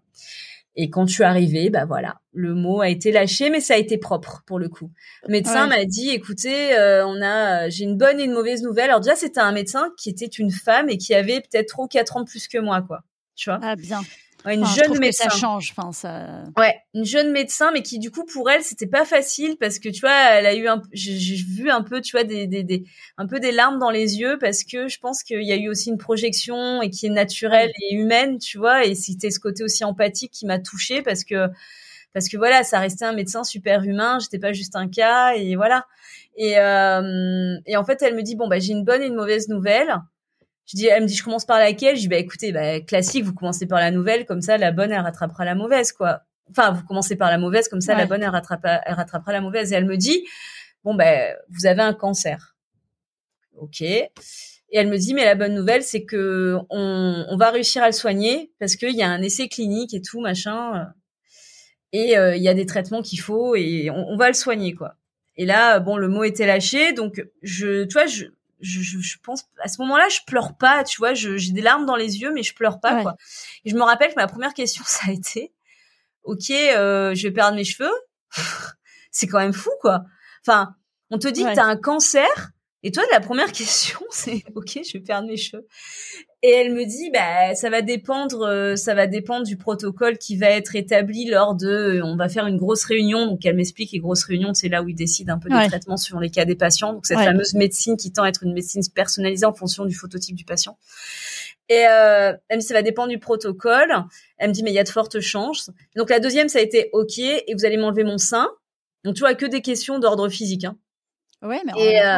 [0.76, 3.78] Et quand je suis arrivée, bah voilà, le mot a été lâché, mais ça a
[3.78, 4.92] été propre pour le coup.
[5.28, 8.90] Le médecin m'a dit, écoutez, euh, on a, j'ai une bonne et une mauvaise nouvelle.
[8.90, 12.18] Alors déjà, c'était un médecin qui était une femme et qui avait peut-être trop quatre
[12.18, 13.02] ans de plus que moi, quoi.
[13.36, 13.60] Tu vois?
[13.62, 14.02] Ah bien
[14.46, 15.30] une jeune médecin.
[15.30, 16.44] ça change, enfin ça.
[16.58, 19.90] Ouais, une jeune médecin, mais qui du coup pour elle c'était pas facile parce que
[19.90, 22.84] tu vois, elle a eu un, j'ai vu un peu, tu vois, des, des, des,
[23.18, 25.70] un peu des larmes dans les yeux parce que je pense qu'il y a eu
[25.70, 29.64] aussi une projection et qui est naturelle et humaine, tu vois, et c'était ce côté
[29.64, 31.48] aussi empathique qui m'a touchée parce que
[32.14, 35.56] parce que voilà, ça restait un médecin super humain, j'étais pas juste un cas et
[35.56, 35.86] voilà.
[36.36, 39.16] Et euh, et en fait, elle me dit bon bah j'ai une bonne et une
[39.16, 39.96] mauvaise nouvelle.
[40.66, 41.96] Je dis, elle me dit, je commence par laquelle?
[41.96, 44.92] Je dis, bah écoutez, bah, classique, vous commencez par la nouvelle, comme ça la bonne
[44.92, 46.22] elle rattrapera la mauvaise, quoi.
[46.50, 49.42] Enfin, vous commencez par la mauvaise, comme ça la bonne elle rattrapera, elle rattrapera la
[49.42, 49.72] mauvaise.
[49.72, 50.26] Et elle me dit,
[50.84, 52.56] bon ben, vous avez un cancer.
[53.58, 53.82] Ok.
[53.82, 54.10] Et
[54.72, 57.94] elle me dit, mais la bonne nouvelle, c'est que on, on va réussir à le
[57.94, 60.88] soigner parce qu'il y a un essai clinique et tout machin.
[61.92, 64.74] Et euh, il y a des traitements qu'il faut et on, on va le soigner,
[64.74, 64.96] quoi.
[65.36, 68.26] Et là, bon, le mot était lâché, donc je, tu vois, je,
[68.64, 71.96] je, je, pense à ce moment-là, je pleure pas, tu vois, j'ai des larmes dans
[71.96, 73.16] les yeux, mais je pleure pas, quoi.
[73.66, 75.54] Et je me rappelle que ma première question, ça a été,
[76.24, 77.94] ok, euh, je vais perdre mes cheveux,
[79.12, 80.04] c'est quand même fou, quoi.
[80.46, 80.76] Enfin,
[81.10, 82.52] on te dit que t'as un cancer,
[82.84, 85.66] et toi, la première question, c'est ok, je vais perdre mes cheveux.
[86.46, 90.36] Et elle me dit, bah, ça va dépendre, euh, ça va dépendre du protocole qui
[90.36, 93.28] va être établi lors de, euh, on va faire une grosse réunion.
[93.28, 95.96] Donc elle m'explique les grosses réunions, c'est là où ils décident un peu des traitements
[95.96, 96.92] suivant les cas des patients.
[96.92, 100.36] Donc cette fameuse médecine qui tend à être une médecine personnalisée en fonction du phototype
[100.36, 100.78] du patient.
[101.70, 103.94] Et euh, elle me dit, ça va dépendre du protocole.
[104.38, 105.72] Elle me dit, mais il y a de fortes chances.
[105.96, 108.50] Donc la deuxième, ça a été ok, et vous allez m'enlever mon sein.
[109.06, 110.66] Donc tu vois que des questions d'ordre physique.
[110.66, 110.78] Hein.
[111.44, 112.18] Ouais, mais et, euh,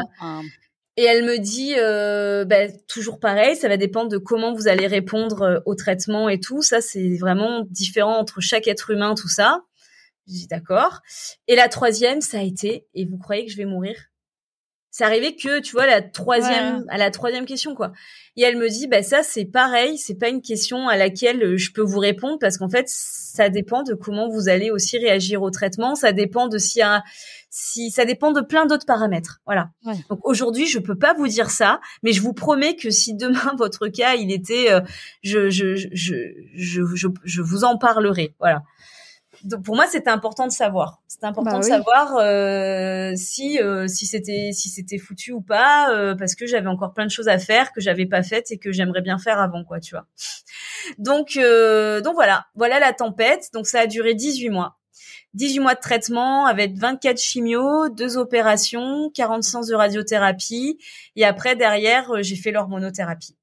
[0.97, 4.87] et elle me dit, euh, bah, toujours pareil, ça va dépendre de comment vous allez
[4.87, 6.61] répondre euh, au traitement et tout.
[6.61, 9.61] Ça, c'est vraiment différent entre chaque être humain, tout ça.
[10.27, 11.01] Je dis d'accord.
[11.47, 13.95] Et la troisième, ça a été, et vous croyez que je vais mourir?
[14.97, 17.91] C'est arrivé que tu vois la troisième à la troisième question quoi.
[18.37, 21.57] Et elle me dit bah ça c'est pareil, c'est pas une question à laquelle euh,
[21.57, 25.41] je peux vous répondre parce qu'en fait ça dépend de comment vous allez aussi réagir
[25.41, 27.03] au traitement, ça dépend de si un
[27.57, 29.39] si ça dépend de plein d'autres paramètres.
[29.45, 29.69] Voilà.
[30.09, 33.53] Donc aujourd'hui, je peux pas vous dire ça, mais je vous promets que si demain
[33.57, 34.81] votre cas il était, euh,
[35.23, 38.35] je, je, je, je, je, je, vous en parlerai.
[38.39, 38.63] Voilà
[39.63, 41.01] pour moi, c'était important de savoir.
[41.07, 45.93] C'était important bah de savoir euh, si euh, si c'était si c'était foutu ou pas,
[45.93, 48.57] euh, parce que j'avais encore plein de choses à faire que j'avais pas faites et
[48.57, 50.07] que j'aimerais bien faire avant, quoi, tu vois.
[50.97, 53.49] Donc euh, donc voilà, voilà la tempête.
[53.53, 54.77] Donc ça a duré 18 mois.
[55.35, 60.77] 18 mois de traitement avec 24 chimios, deux opérations, 40 séances de radiothérapie
[61.15, 63.35] et après derrière j'ai fait l'hormonothérapie.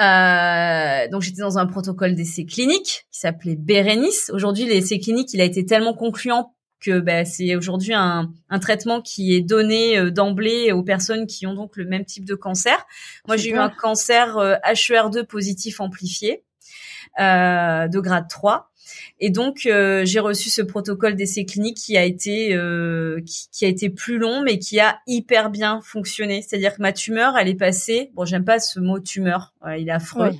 [0.00, 4.30] Euh, donc j'étais dans un protocole d'essai clinique qui s'appelait Bérénice.
[4.32, 9.02] Aujourd'hui, l'essai clinique, il a été tellement concluant que bah, c'est aujourd'hui un, un, traitement
[9.02, 12.86] qui est donné euh, d'emblée aux personnes qui ont donc le même type de cancer.
[13.28, 16.42] Moi, j'ai eu un cancer euh, HER2 positif amplifié
[17.20, 18.69] euh, de grade 3.
[19.18, 23.20] Et donc euh, j'ai reçu ce protocole d'essai clinique qui a été euh,
[23.52, 26.42] qui, a été plus long, mais qui a hyper bien fonctionné.
[26.42, 28.10] C'est-à-dire que ma tumeur, elle est passée.
[28.14, 30.32] Bon, j'aime pas ce mot tumeur, il est affreux.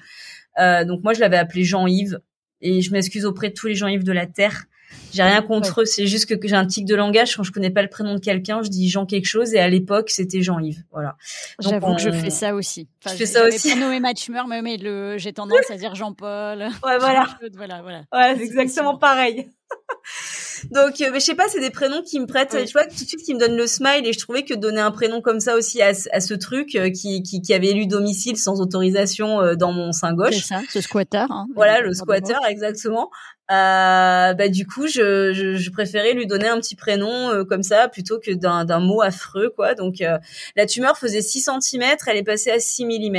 [0.59, 2.21] Euh, donc moi, je l'avais appelé Jean-Yves,
[2.61, 4.65] et je m'excuse auprès de tous les Jean-Yves de la terre.
[5.13, 7.71] J'ai rien contre eux, c'est juste que, j'ai un tic de langage quand je connais
[7.71, 10.83] pas le prénom de quelqu'un, je dis Jean quelque chose et à l'époque c'était Jean-Yves.
[10.93, 11.17] Voilà.
[11.59, 12.89] J'avoue que je fais ça aussi.
[13.05, 13.71] Enfin, je fais ça aussi.
[13.71, 16.59] Pas nommer ma tumeur, mais, le, j'ai tendance à dire Jean-Paul.
[16.61, 16.69] Ouais,
[17.01, 17.27] voilà.
[17.55, 18.03] voilà, voilà.
[18.13, 19.49] Ouais, c'est exactement pareil.
[20.71, 23.09] Donc, euh, je sais pas, c'est des prénoms qui me prêtent, tu vois, tout de
[23.09, 25.57] suite qui me donnent le smile et je trouvais que donner un prénom comme ça
[25.57, 29.73] aussi à, ce truc euh, qui, qui, qui, avait élu domicile sans autorisation euh, dans
[29.73, 30.35] mon sein gauche.
[30.35, 31.27] C'est ça, ce squatter.
[31.31, 33.11] Hein, voilà, le squatter, exactement.
[33.51, 37.89] Euh, bah du coup, je, je, je, préférais lui donner un petit prénom comme ça
[37.89, 39.75] plutôt que d'un mot affreux, quoi.
[39.75, 39.97] Donc,
[40.57, 43.17] la tumeur faisait 6 cm, elle est passée à 6 mm.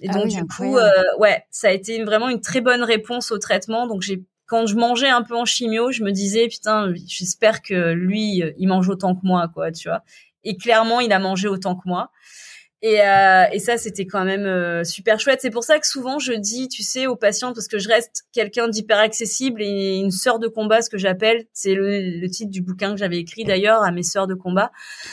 [0.00, 0.76] Et ah donc du coup,
[1.18, 3.86] ouais, ça a été vraiment une très bonne réponse au traitement.
[3.86, 7.92] Donc j'ai quand je mangeais un peu en chimio, je me disais putain, j'espère que
[7.92, 10.02] lui, il mange autant que moi, quoi, tu vois.
[10.44, 12.10] Et clairement, il a mangé autant que moi.
[12.82, 15.40] Et, euh, et ça, c'était quand même euh, super chouette.
[15.42, 18.24] C'est pour ça que souvent je dis, tu sais, aux patients, parce que je reste
[18.32, 22.50] quelqu'un d'hyper accessible et une sœur de combat, ce que j'appelle, c'est le, le, titre
[22.50, 24.70] du bouquin que j'avais écrit d'ailleurs à mes sœurs de combat.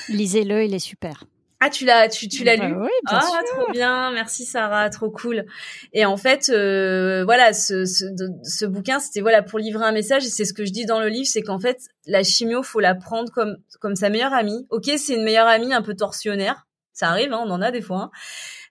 [0.10, 1.25] Lisez-le, il est super.
[1.62, 2.75] Ah, tu l'as, tu, tu l'as bah lu?
[2.75, 5.45] oui, Ah, trop bien, merci Sarah, trop cool.
[5.93, 8.06] Et en fait, euh, voilà, ce, ce,
[8.43, 10.25] ce bouquin, c'était voilà pour livrer un message.
[10.25, 12.82] Et c'est ce que je dis dans le livre, c'est qu'en fait, la chimio, faut
[12.82, 14.67] la prendre comme comme sa meilleure amie.
[14.69, 17.81] Ok, c'est une meilleure amie un peu torsionnaire, ça arrive, hein, on en a des
[17.81, 18.03] fois.
[18.03, 18.12] Hein.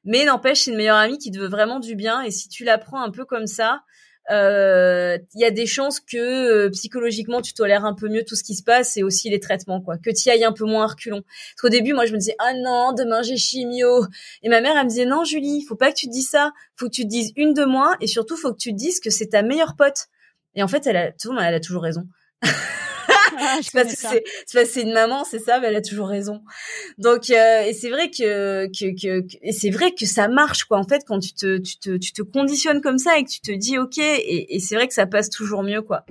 [0.04, 2.22] Mais n'empêche, c'est une meilleure amie qui te veut vraiment du bien.
[2.22, 3.82] Et si tu la prends un peu comme ça,
[4.30, 8.37] euh, il y a des chances que euh, psychologiquement tu tolères un peu mieux tout
[8.37, 10.87] ce qui se passe et aussi les traitements quoi que tu ailles un peu moins
[10.87, 14.06] reculons parce qu'au début moi je me disais ah non demain j'ai chimio
[14.42, 16.52] et ma mère elle me disait non Julie faut pas que tu te dises ça
[16.74, 18.98] faut que tu te dises une de moins et surtout faut que tu te dises
[18.98, 20.06] que c'est ta meilleure pote
[20.54, 22.08] et en fait elle a elle a toujours raison
[23.38, 26.42] Ah, c'est c'est une maman, c'est ça, mais elle a toujours raison.
[26.99, 30.79] Donc euh, et c'est vrai que, que, que, et c'est vrai que ça marche quoi.
[30.79, 33.40] En fait, quand tu te tu te tu te conditionnes comme ça et que tu
[33.40, 36.05] te dis ok, et, et c'est vrai que ça passe toujours mieux quoi.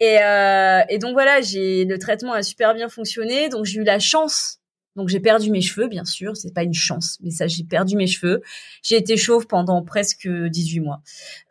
[0.00, 3.48] Et, euh, et donc voilà, j'ai le traitement a super bien fonctionné.
[3.48, 4.58] Donc j'ai eu la chance
[4.98, 7.94] donc j'ai perdu mes cheveux, bien sûr, c'est pas une chance, mais ça j'ai perdu
[7.94, 8.42] mes cheveux.
[8.82, 11.02] J'ai été chauve pendant presque 18 mois.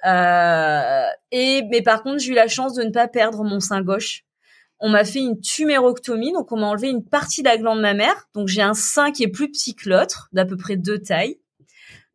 [0.06, 3.82] Euh, et mais par contre j'ai eu la chance de ne pas perdre mon sein
[3.82, 4.26] gauche
[4.80, 8.28] on m'a fait une tumérectomie, donc on m'a enlevé une partie de la glande mammaire.
[8.34, 11.40] Donc j'ai un sein qui est plus petit que l'autre, d'à peu près deux tailles.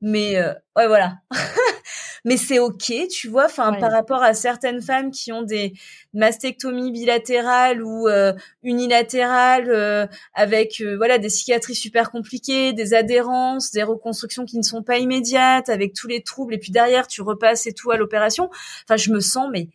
[0.01, 1.19] Mais euh, ouais, voilà.
[2.25, 3.47] Mais c'est ok, tu vois.
[3.47, 5.73] Enfin, par rapport à certaines femmes qui ont des
[6.15, 13.83] mastectomies bilatérales ou euh, unilatérales euh, avec voilà des cicatrices super compliquées, des adhérences, des
[13.83, 16.55] reconstructions qui ne sont pas immédiates, avec tous les troubles.
[16.55, 18.51] Et puis derrière, tu repasses et tout à l'opération.
[18.85, 19.69] Enfin, je me sens mais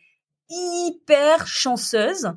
[0.50, 2.32] hyper chanceuse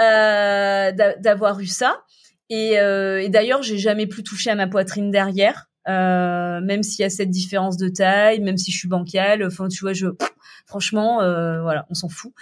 [0.00, 2.02] euh, d'avoir eu ça.
[2.50, 7.02] Et, euh, et d'ailleurs, j'ai jamais plus touché à ma poitrine derrière, euh, même s'il
[7.02, 9.44] y a cette différence de taille, même si je suis bancale.
[9.44, 10.06] Enfin, tu vois, je
[10.66, 12.32] franchement, euh, voilà, on s'en fout.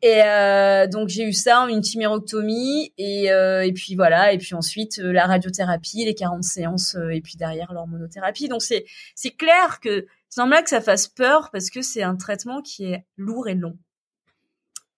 [0.00, 4.54] Et euh, donc j'ai eu ça, une thymérectomie, et, euh, et puis voilà, et puis
[4.54, 8.48] ensuite la radiothérapie, les 40 séances, et puis derrière l'hormonothérapie.
[8.48, 8.84] Donc c'est
[9.16, 12.84] c'est clair que c'est normal que ça fasse peur parce que c'est un traitement qui
[12.84, 13.76] est lourd et long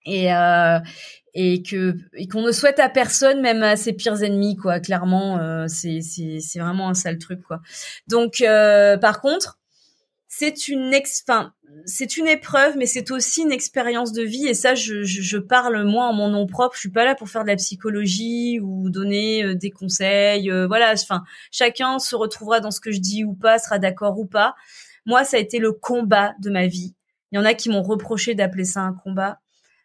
[0.04, 0.78] et euh,
[1.34, 5.38] et que et qu'on ne souhaite à personne même à ses pires ennemis quoi clairement
[5.38, 7.60] euh, c'est c'est vraiment un sale truc quoi
[8.08, 9.60] donc euh, par contre
[10.32, 11.52] c'est une ex, enfin,
[11.84, 14.46] c'est une épreuve, mais c'est aussi une expérience de vie.
[14.46, 16.76] Et ça, je, je, je, parle moi en mon nom propre.
[16.76, 20.48] Je suis pas là pour faire de la psychologie ou donner euh, des conseils.
[20.50, 24.18] Euh, voilà, enfin, chacun se retrouvera dans ce que je dis ou pas, sera d'accord
[24.20, 24.54] ou pas.
[25.04, 26.94] Moi, ça a été le combat de ma vie.
[27.32, 29.40] Il y en a qui m'ont reproché d'appeler ça un combat.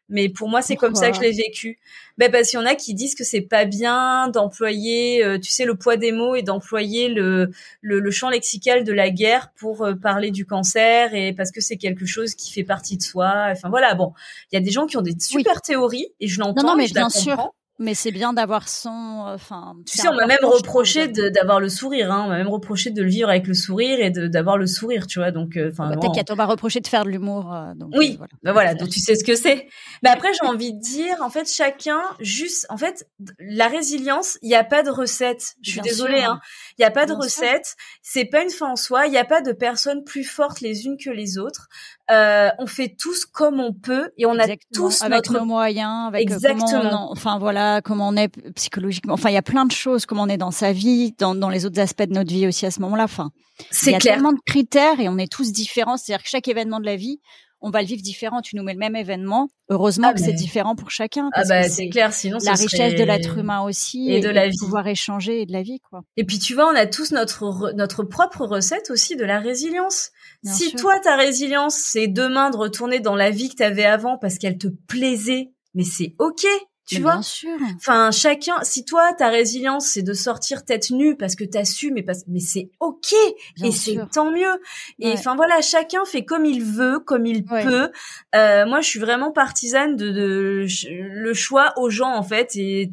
[0.08, 1.80] Mais pour moi, c'est comme ça que je l'ai vécu.
[2.18, 5.52] Ben parce qu'il y en a qui disent que c'est pas bien d'employer, euh, tu
[5.52, 9.52] sais, le poids des mots et d'employer le, le, le champ lexical de la guerre
[9.58, 13.02] pour euh, parler du cancer et parce que c'est quelque chose qui fait partie de
[13.04, 13.48] soi.
[13.52, 14.14] Enfin voilà, bon,
[14.52, 16.62] il y a des gens qui ont des super théories et je l'entends.
[16.62, 17.52] Non, non, mais je bien la sûr.
[17.78, 19.76] Mais c'est bien d'avoir son, enfin.
[19.86, 22.10] Tu sais, on m'a même reproché de- d'avoir le sourire.
[22.10, 22.24] Hein.
[22.26, 25.20] On m'a même reproché de le vivre avec le sourire et d'avoir le sourire, tu
[25.20, 25.32] vois.
[25.32, 26.00] Donc, euh, enfin, bon.
[26.00, 27.54] T'inquiète, on va reprocher de faire de l'humour.
[27.54, 28.32] euh, Oui, euh, voilà.
[28.44, 29.68] Ben voilà, donc tu sais ce que c'est.
[30.04, 33.08] Mais après, j'ai envie de dire, en fait, chacun, juste, en fait,
[33.40, 35.56] la résilience, il n'y a pas de recette.
[35.62, 36.40] Je suis Bien désolée, hein.
[36.78, 37.76] Il n'y a pas de Bien recette.
[38.02, 39.06] C'est pas une fin en soi.
[39.08, 41.68] Il n'y a pas de personnes plus fortes les unes que les autres.
[42.12, 46.08] Euh, on fait tous comme on peut et on a tous avec notre nos moyens,
[46.08, 46.66] avec euh, Exactement.
[46.68, 49.14] comment on en- enfin voilà, comment on est psychologiquement.
[49.16, 51.50] Enfin, il y a plein de choses, comment on est dans sa vie, dans, dans
[51.50, 53.06] les autres aspects de notre vie aussi à ce moment-là.
[53.06, 54.14] Enfin, il y C'est a clair.
[54.16, 55.98] tellement de critères et on est tous différents.
[55.98, 57.20] C'est-à-dire que chaque événement de la vie,
[57.66, 58.42] on va le vivre différent.
[58.42, 59.48] Tu nous mets le même événement.
[59.70, 61.30] Heureusement Ah, que mais- c'est différent pour chacun.
[61.34, 64.48] Ah bah c'est clair, sinon la richesse serait- de l'être humain aussi et de la
[64.48, 64.58] vie.
[64.60, 66.02] pouvoir échanger et de la vie quoi.
[66.18, 69.40] Et puis tu vois, on a tous notre re- notre propre recette aussi de la
[69.40, 70.12] résilience.
[70.44, 70.80] Bien si sûr.
[70.80, 74.58] toi ta résilience c'est demain de retourner dans la vie que t'avais avant parce qu'elle
[74.60, 76.46] te plaisait, mais c'est ok,
[76.86, 77.14] tu Mais vois.
[77.14, 77.58] Bien sûr.
[77.78, 81.92] Enfin, chacun, si toi, ta résilience, c'est de sortir tête nue parce que t'as su,
[81.92, 83.14] mais, parce- mais c'est ok.
[83.56, 84.62] Bien et c'est tant mieux.
[85.00, 87.64] Et enfin, voilà, chacun fait comme il veut, comme il Ouais.
[87.64, 87.90] peut.
[88.36, 92.90] Euh, moi, je suis vraiment partisane de, de le choix aux gens, en fait, et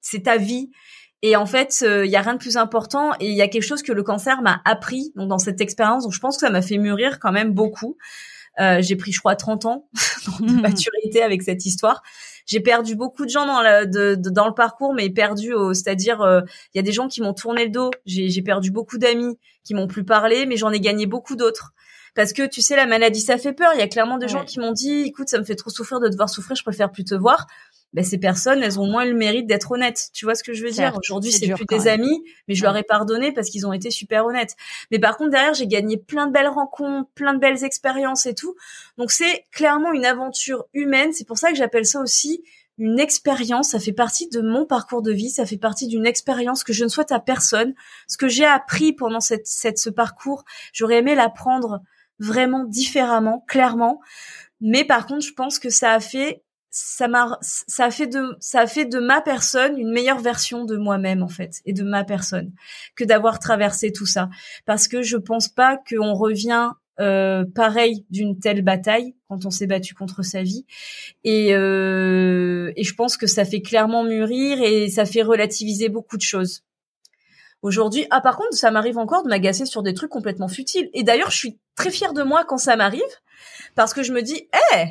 [0.00, 0.70] c'est ta vie.
[1.22, 3.12] Et en fait, il y a rien de plus important.
[3.18, 6.04] Et il y a quelque chose que le cancer m'a appris donc dans cette expérience.
[6.04, 7.96] Donc, je pense que ça m'a fait mûrir quand même beaucoup.
[8.60, 9.88] Euh, j'ai pris, je crois, 30 ans
[10.40, 10.60] de Mhm.
[10.60, 12.02] maturité avec cette histoire.
[12.46, 15.72] J'ai perdu beaucoup de gens dans, la, de, de- dans le parcours, mais perdu, au-
[15.74, 16.40] c'est-à-dire, euh,
[16.74, 17.90] il y a des gens qui m'ont tourné le dos.
[18.06, 21.72] J'ai perdu beaucoup d'amis qui m'ont plus parlé, mais j'en ai gagné beaucoup d'autres.
[22.14, 23.70] Parce que tu sais, la maladie, ça fait peur.
[23.74, 25.98] Il y a clairement des gens qui m'ont dit, écoute, ça me fait trop souffrir
[25.98, 27.46] de te voir souffrir, je préfère plus te voir.
[27.94, 30.10] Ben, ces personnes, elles ont moins le mérite d'être honnêtes.
[30.12, 30.94] Tu vois ce que je veux dire?
[30.98, 32.66] Aujourd'hui, c'est plus des amis, mais je Ouais.
[32.68, 34.56] leur ai pardonné parce qu'ils ont été super honnêtes.
[34.90, 38.34] Mais par contre, derrière, j'ai gagné plein de belles rencontres, plein de belles expériences et
[38.34, 38.54] tout.
[38.98, 41.12] Donc, c'est clairement une aventure humaine.
[41.12, 42.42] C'est pour ça que j'appelle ça aussi
[42.78, 43.68] une expérience.
[43.70, 45.30] Ça fait partie de mon parcours de vie.
[45.30, 47.74] Ça fait partie d'une expérience que je ne souhaite à personne.
[48.08, 51.80] Ce que j'ai appris pendant cette, cette, ce parcours, j'aurais aimé l'apprendre
[52.18, 54.00] vraiment différemment, clairement.
[54.60, 56.42] Mais par contre, je pense que ça a fait
[56.76, 60.64] ça m'a ça a fait de ça a fait de ma personne une meilleure version
[60.64, 62.52] de moi-même en fait et de ma personne
[62.96, 64.28] que d'avoir traversé tout ça.
[64.66, 69.68] Parce que je pense pas qu'on revient euh, pareil d'une telle bataille quand on s'est
[69.68, 70.66] battu contre sa vie.
[71.22, 76.16] Et euh, et je pense que ça fait clairement mûrir et ça fait relativiser beaucoup
[76.16, 76.64] de choses.
[77.62, 80.90] Aujourd'hui ah par contre ça m'arrive encore de m'agacer sur des trucs complètement futiles.
[80.92, 83.02] Et d'ailleurs je suis très fière de moi quand ça m'arrive
[83.76, 84.86] parce que je me dis eh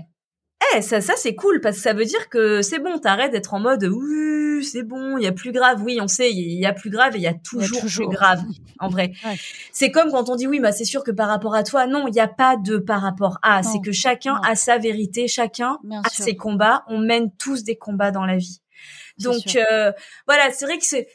[0.76, 3.54] eh, ça, ça c'est cool parce que ça veut dire que c'est bon, t'arrêtes d'être
[3.54, 5.82] en mode oui, c'est bon, il y a plus grave.
[5.84, 8.44] Oui, on sait, il y a plus grave et il y a toujours, plus grave.
[8.80, 9.36] En vrai, Ouais.
[9.72, 12.08] c'est comme quand on dit oui, bah c'est sûr que par rapport à toi, non,
[12.08, 13.64] il n'y a pas de par rapport à.
[13.64, 14.42] C'est que chacun non.
[14.42, 16.26] a sa vérité, chacun Bien a sûr.
[16.26, 16.84] ses combats.
[16.88, 18.62] On mène tous des combats dans la vie.
[19.20, 19.92] Donc euh,
[20.28, 21.08] voilà, c'est vrai que c'est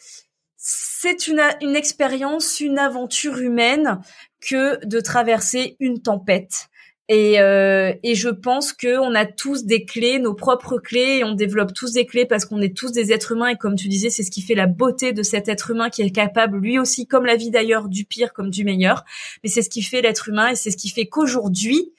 [0.56, 4.00] c'est une une expérience, une aventure humaine
[4.40, 6.68] que de traverser une tempête.
[7.10, 11.24] Et, euh, et je pense que on a tous des clés, nos propres clés, et
[11.24, 13.48] on développe tous des clés parce qu'on est tous des êtres humains.
[13.48, 16.02] Et comme tu disais, c'est ce qui fait la beauté de cet être humain qui
[16.02, 19.04] est capable, lui aussi, comme la vie d'ailleurs, du pire comme du meilleur.
[19.42, 21.94] Mais c'est ce qui fait l'être humain et c'est ce qui fait qu'aujourd'hui,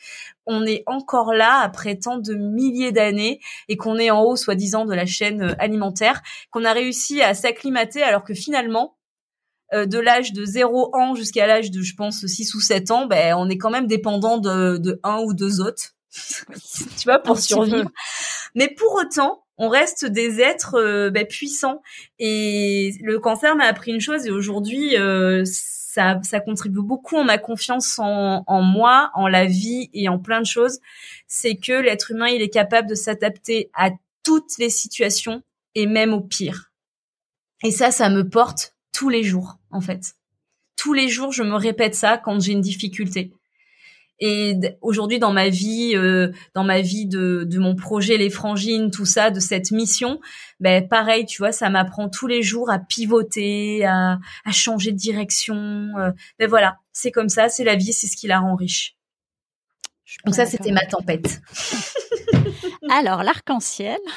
[0.46, 4.86] on est encore là après tant de milliers d'années et qu'on est en haut, soi-disant,
[4.86, 8.99] de la chaîne alimentaire, qu'on a réussi à s'acclimater alors que finalement,
[9.74, 13.36] de l'âge de 0 ans jusqu'à l'âge de, je pense, 6 ou 7 ans, ben,
[13.38, 15.96] on est quand même dépendant de, de un ou deux autres,
[16.98, 17.90] tu vois, pour survivre.
[18.56, 21.82] Mais pour autant, on reste des êtres euh, ben, puissants.
[22.18, 27.26] Et le cancer m'a appris une chose et aujourd'hui, euh, ça, ça contribue beaucoup en
[27.26, 30.80] ma confiance en, en moi, en la vie et en plein de choses.
[31.28, 33.90] C'est que l'être humain, il est capable de s'adapter à
[34.24, 35.44] toutes les situations
[35.76, 36.72] et même au pire.
[37.64, 40.14] Et ça, ça me porte tous les jours, en fait.
[40.76, 43.34] Tous les jours, je me répète ça quand j'ai une difficulté.
[44.22, 48.92] Et aujourd'hui, dans ma vie, euh, dans ma vie de, de mon projet, les frangines,
[48.92, 50.20] tout ça, de cette mission,
[50.60, 54.98] ben pareil, tu vois, ça m'apprend tous les jours à pivoter, à, à changer de
[54.98, 55.56] direction.
[55.98, 58.98] euh, ben voilà, c'est comme ça, c'est la vie, c'est ce qui la rend riche.
[60.26, 61.42] Donc ça, c'était ma tempête.
[62.90, 64.00] Alors, l'arc-en-ciel.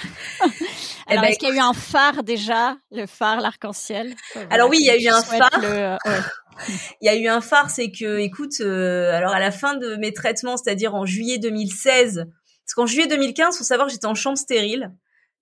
[1.08, 4.14] Eh Alors, ben, est-ce qu'il y a eu un phare déjà Le phare, l'arc-en-ciel?
[4.50, 5.98] Alors oui, il y a eu un phare.
[7.00, 9.96] Il y a eu un phare, c'est que, écoute, euh, alors à la fin de
[9.96, 12.26] mes traitements, c'est-à-dire en juillet 2016,
[12.64, 14.92] parce qu'en juillet 2015, faut savoir que j'étais en chambre stérile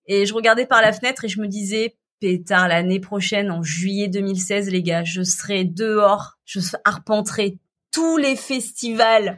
[0.07, 4.07] et je regardais par la fenêtre et je me disais, pétard, l'année prochaine, en juillet
[4.07, 7.59] 2016, les gars, je serai dehors, je arpenterai
[7.91, 9.37] tous les festivals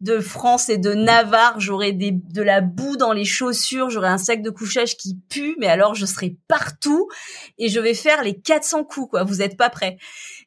[0.00, 4.18] de France et de Navarre, j'aurai des, de la boue dans les chaussures, j'aurai un
[4.18, 7.08] sac de couchage qui pue, mais alors je serai partout
[7.58, 9.24] et je vais faire les 400 coups, quoi.
[9.24, 9.96] Vous êtes pas prêts.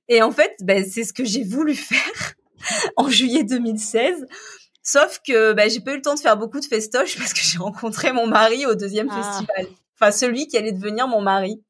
[0.09, 2.33] Et en fait, ben, c'est ce que j'ai voulu faire
[2.97, 4.25] en juillet 2016.
[4.83, 7.41] Sauf que ben, j'ai pas eu le temps de faire beaucoup de festoches parce que
[7.41, 9.21] j'ai rencontré mon mari au deuxième ah.
[9.21, 9.67] festival.
[9.99, 11.61] Enfin, celui qui allait devenir mon mari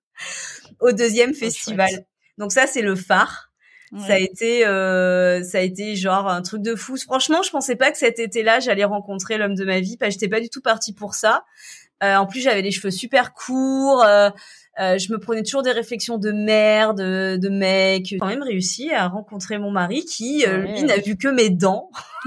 [0.80, 2.06] au deuxième festival.
[2.38, 3.47] Donc ça, c'est le phare.
[3.96, 6.98] Ça a été, euh, ça a été genre un truc de fou.
[6.98, 9.96] Franchement, je pensais pas que cet été-là, j'allais rencontrer l'homme de ma vie.
[9.98, 11.46] Parce que j'étais pas du tout partie pour ça.
[12.04, 14.04] Euh, en plus, j'avais les cheveux super courts.
[14.04, 14.30] Euh,
[14.80, 18.06] euh, je me prenais toujours des réflexions de mère, de, de mec.
[18.06, 21.50] J'ai quand même réussi à rencontrer mon mari qui, euh, lui, n'a vu que mes
[21.50, 21.90] dents,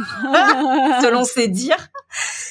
[1.02, 1.90] selon ses dires,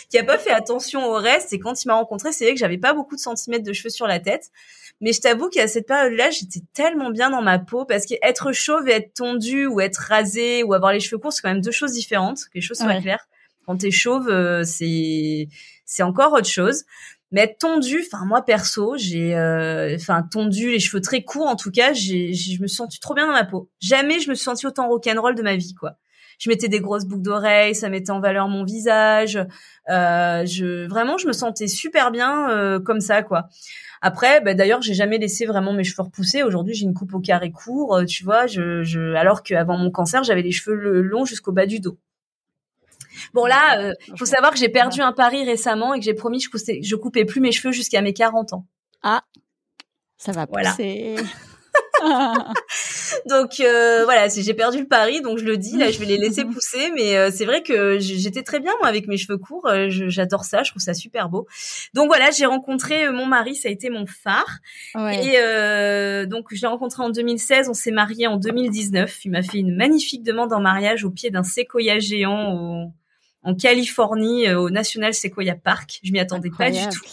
[0.10, 1.52] qui a pas fait attention au reste.
[1.52, 3.90] Et quand il m'a rencontré, c'est vrai que j'avais pas beaucoup de centimètres de cheveux
[3.90, 4.52] sur la tête.
[5.02, 8.90] Mais je t'avoue qu'à cette période-là, j'étais tellement bien dans ma peau parce qu'être chauve
[8.90, 11.72] et être tondu ou être rasé ou avoir les cheveux courts, c'est quand même deux
[11.72, 12.40] choses différentes.
[12.46, 13.28] Que les choses soient claires.
[13.66, 15.48] Quand t'es chauve, euh, c'est
[15.86, 16.84] c'est encore autre chose.
[17.32, 21.56] Mais être tondu, enfin moi perso, j'ai, euh, enfin tondu, les cheveux très courts en
[21.56, 23.70] tout cas, j'ai, je me suis sentie trop bien dans ma peau.
[23.80, 25.94] Jamais je me suis sentie autant rock'n'roll de ma vie quoi.
[26.40, 29.38] Je mettais des grosses boucles d'oreilles, ça mettait en valeur mon visage.
[29.90, 33.50] Euh, je vraiment, je me sentais super bien euh, comme ça quoi.
[34.02, 36.42] Après, bah, d'ailleurs, j'ai jamais laissé vraiment mes cheveux repousser.
[36.44, 38.48] Aujourd'hui, j'ai une coupe au carré court, euh, tu vois.
[38.48, 39.14] Je, je...
[39.16, 41.98] alors qu'avant mon cancer, j'avais les cheveux longs jusqu'au bas du dos.
[43.34, 46.38] Bon là, euh, faut savoir que j'ai perdu un pari récemment et que j'ai promis
[46.40, 48.66] que je coupais, je coupais plus mes cheveux jusqu'à mes 40 ans.
[49.04, 49.24] Ah,
[50.18, 50.76] ça va voilà.
[53.26, 56.18] donc euh, voilà, j'ai perdu le pari, donc je le dis là, je vais les
[56.18, 56.92] laisser pousser.
[56.96, 59.68] Mais euh, c'est vrai que j'étais très bien moi avec mes cheveux courts.
[59.68, 61.48] Euh, j'adore ça, je trouve ça super beau.
[61.94, 64.60] Donc voilà, j'ai rencontré mon mari, ça a été mon phare.
[64.96, 65.38] Et
[66.28, 69.26] donc je l'ai rencontré en 2016, on s'est marié en 2019.
[69.26, 72.92] Il m'a fait une magnifique demande en mariage au pied d'un séquoia géant
[73.42, 76.00] en Californie, au National Sequoia Park.
[76.04, 77.06] Je m'y attendais pas du tout.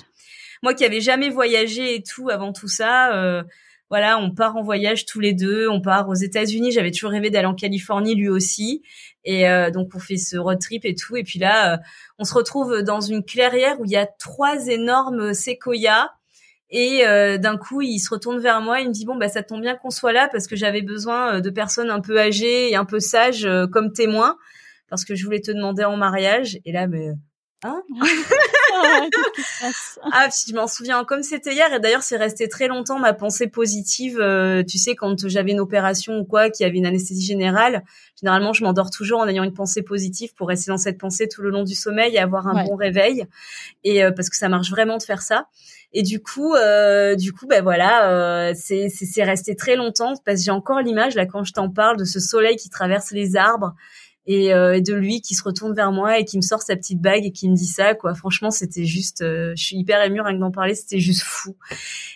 [0.63, 3.45] Moi qui avais jamais voyagé et tout avant tout ça
[3.89, 6.73] voilà, on part en voyage tous les deux, on part aux États-Unis.
[6.73, 8.83] J'avais toujours rêvé d'aller en Californie, lui aussi.
[9.25, 11.17] Et euh, donc on fait ce road trip et tout.
[11.17, 11.77] Et puis là, euh,
[12.19, 16.11] on se retrouve dans une clairière où il y a trois énormes séquoias.
[16.69, 19.45] Et euh, d'un coup, il se retourne vers moi, il me dit bon bah ça
[19.45, 22.75] tombe bien qu'on soit là parce que j'avais besoin de personnes un peu âgées et
[22.75, 24.37] un peu sages comme témoins
[24.89, 26.59] parce que je voulais te demander en mariage.
[26.65, 27.13] Et là, mais
[27.65, 27.83] Hein?
[30.13, 31.73] ah, je m'en souviens comme c'était hier.
[31.73, 34.19] Et d'ailleurs, c'est resté très longtemps ma pensée positive.
[34.21, 37.85] Euh, tu sais, quand j'avais une opération ou quoi, qui avait une anesthésie générale,
[38.21, 41.43] généralement, je m'endors toujours en ayant une pensée positive pour rester dans cette pensée tout
[41.43, 43.27] le long du sommeil et avoir un bon réveil.
[43.85, 45.47] Et euh, parce que ça marche vraiment de faire ça.
[45.93, 50.45] Et du coup, euh, du coup, ben voilà, c'est c'est resté très longtemps parce que
[50.45, 53.75] j'ai encore l'image là quand je t'en parle de ce soleil qui traverse les arbres
[54.29, 57.01] euh, et, de lui qui se retourne vers moi et qui me sort sa petite
[57.01, 58.15] bague et qui me dit ça quoi.
[58.15, 61.57] Franchement c'était juste euh, je suis hyper émue rien que d'en parler c'était juste fou.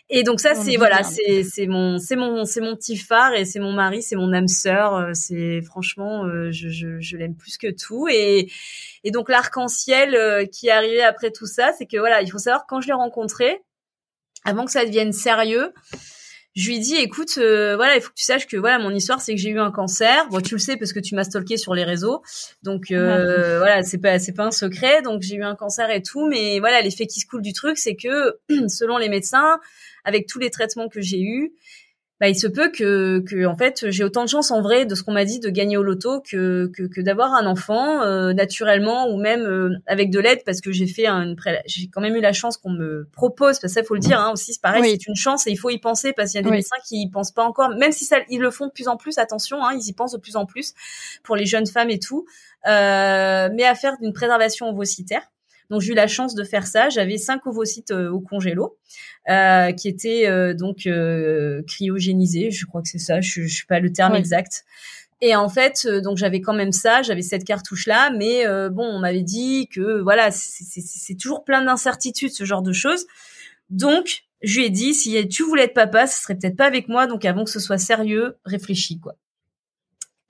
[0.09, 3.45] Et donc ça c'est voilà c'est c'est mon c'est mon c'est mon petit phare et
[3.45, 7.59] c'est mon mari c'est mon âme sœur euh, c'est franchement je je, je l'aime plus
[7.59, 8.09] que tout.
[8.11, 8.51] Et
[9.05, 12.67] et donc l'arc-en-ciel qui est arrivé après tout ça c'est que voilà il faut savoir
[12.67, 13.63] quand je l'ai rencontré
[14.45, 15.73] avant que ça devienne sérieux
[16.57, 19.21] je lui dis écoute euh, voilà il faut que tu saches que voilà mon histoire
[19.21, 20.29] c'est que j'ai eu un cancer.
[20.31, 22.23] Bon tu le sais parce que tu m'as stalké sur les réseaux.
[22.63, 25.03] Donc euh, voilà c'est pas c'est pas un secret.
[25.03, 26.27] Donc j'ai eu un cancer et tout.
[26.27, 28.39] Mais voilà l'effet qui se coule du truc c'est que
[28.69, 29.61] selon les médecins
[30.05, 31.53] avec tous les traitements que j'ai eus
[32.21, 34.95] bah, il se peut que, que en fait, j'ai autant de chance en vrai de
[34.95, 38.35] ce qu'on m'a dit de gagner au loto que, que, que d'avoir un enfant euh,
[38.35, 42.15] naturellement ou même euh, avec de l'aide parce que j'ai fait un, j'ai quand même
[42.15, 44.61] eu la chance qu'on me propose parce que ça faut le dire hein, aussi c'est
[44.61, 46.77] pareil c'est une chance et il faut y penser parce qu'il y a des médecins
[46.87, 47.71] qui y pensent pas encore.
[47.71, 50.13] Même si ça ils le font de plus en plus attention hein, ils y pensent
[50.13, 50.75] de plus en plus
[51.23, 52.27] pour les jeunes femmes et tout
[52.67, 55.23] euh, mais à faire d'une préservation ovocytaire
[55.71, 56.91] donc j'ai eu la chance de faire ça.
[56.91, 58.77] J'avais cinq ovocytes euh, au congélo
[59.29, 60.89] euh, qui étaient euh, donc
[61.67, 62.51] cryogénisés.
[62.51, 63.21] Je crois que c'est ça.
[63.21, 64.65] Je, je suis pas le terme exact.
[65.23, 69.01] Et en fait, donc j'avais quand même ça, j'avais cette cartouche là, mais bon, on
[69.01, 73.05] m'avait dit que voilà, c'est toujours plein d'incertitudes ce genre de choses.
[73.69, 76.89] Donc, je lui ai dit si tu voulais être papa, ce serait peut-être pas avec
[76.89, 77.07] moi.
[77.07, 79.15] Donc avant que ce soit sérieux, réfléchis quoi.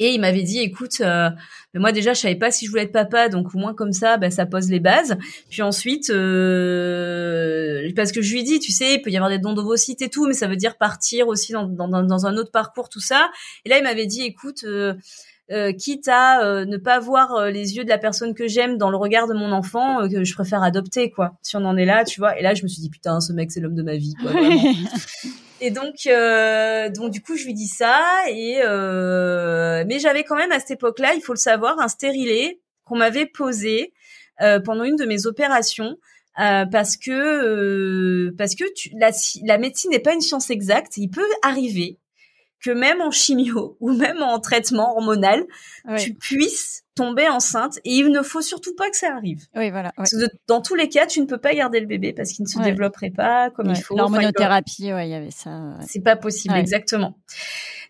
[0.01, 1.31] Et il m'avait dit, écoute, euh,
[1.75, 4.17] moi déjà je savais pas si je voulais être papa, donc au moins comme ça,
[4.17, 5.17] bah, ça pose les bases.
[5.51, 9.39] Puis ensuite, euh, parce que je lui dis, tu sais, il peut y avoir des
[9.39, 12.51] dons d'ovocytes et tout, mais ça veut dire partir aussi dans, dans, dans un autre
[12.51, 13.31] parcours, tout ça.
[13.65, 14.65] Et là il m'avait dit, écoute.
[14.65, 14.95] Euh,
[15.53, 18.79] euh, quitte à euh, ne pas voir euh, les yeux de la personne que j'aime
[18.79, 21.33] dans le regard de mon enfant, que je préfère adopter, quoi.
[21.43, 22.39] Si on en est là, tu vois.
[22.39, 24.31] Et là, je me suis dit, putain, ce mec, c'est l'homme de ma vie, quoi.
[25.61, 26.09] et donc,
[26.95, 28.01] donc du coup, je lui dis ça.
[28.29, 28.61] Et
[29.87, 33.27] mais j'avais quand même à cette époque-là, il faut le savoir, un stérilet qu'on m'avait
[33.27, 33.93] posé
[34.65, 35.97] pendant une de mes opérations.
[36.37, 39.11] parce que parce que tu, la,
[39.47, 40.97] la médecine n'est pas une science exacte.
[40.97, 41.99] Il peut arriver
[42.63, 45.45] que même en chimio ou même en traitement hormonal,
[45.99, 49.47] tu puisses tomber enceinte et il ne faut surtout pas que ça arrive.
[49.55, 49.93] Oui, voilà.
[50.49, 52.59] dans tous les cas, tu ne peux pas garder le bébé parce qu'il ne se
[52.59, 53.97] développerait pas comme il faut.
[53.97, 55.79] L'hormonothérapie, ouais, il y avait ça.
[55.87, 57.17] C'est pas possible, exactement.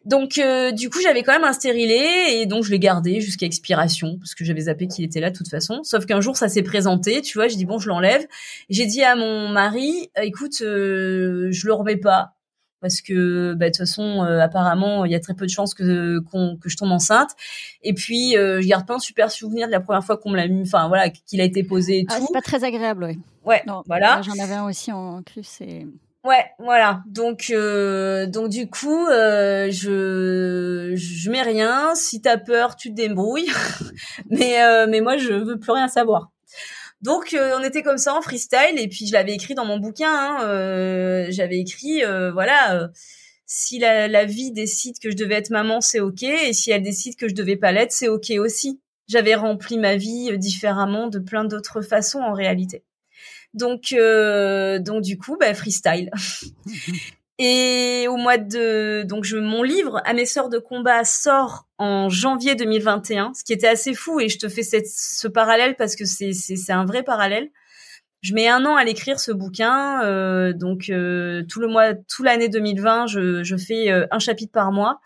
[0.07, 3.45] Donc, euh, du coup, j'avais quand même un stérilet et donc je l'ai gardé jusqu'à
[3.45, 5.81] expiration parce que j'avais zappé qu'il était là de toute façon.
[5.83, 8.27] Sauf qu'un jour, ça s'est présenté, tu vois, j'ai dit bon, je l'enlève.
[8.71, 12.35] J'ai dit à mon mari, écoute, euh, je le remets pas
[12.81, 15.75] parce que bah, de toute façon euh, apparemment il y a très peu de chances
[15.75, 17.31] que que je tombe enceinte.
[17.83, 20.37] Et puis euh, je garde pas un super souvenir de la première fois qu'on me
[20.37, 22.27] l'a mis enfin voilà qu'il a été posé et ah, tout.
[22.27, 23.19] c'est pas très agréable ouais.
[23.45, 24.21] Ouais non, voilà.
[24.23, 25.87] j'en avais un aussi en plus et
[26.25, 27.03] ouais voilà.
[27.07, 31.95] Donc euh, donc du coup je je mets rien.
[31.95, 33.51] Si t'as peur tu te débrouilles.
[34.31, 36.31] Mais mais moi je veux plus rien savoir
[37.03, 39.79] donc euh, on était comme ça en freestyle et puis je l'avais écrit dans mon
[39.79, 40.13] bouquin.
[40.13, 42.91] Hein, euh, J'avais écrit euh, voilà
[43.47, 47.17] si la, vie décide que je devais être maman c'est ok et si elle décide
[47.17, 48.81] que je devais pas l'être c'est ok aussi.
[49.09, 52.85] J'avais rempli ma vie différemment de plein d'autres façons en réalité.
[53.55, 56.11] Donc donc du coup bah, freestyle.
[57.43, 62.11] Et au mois de donc je mon livre à mes sœurs de combat sort en
[62.11, 65.97] janvier 2021, ce qui était assez fou et je te fais cette, ce parallèle parce
[65.97, 67.49] que c'est c'est un vrai parallèle.
[68.21, 72.23] Je mets un an à l'écrire ce bouquin, euh, donc euh, tout le mois, tout
[72.23, 75.01] l'année 2020, je, je fais euh, un chapitre par mois.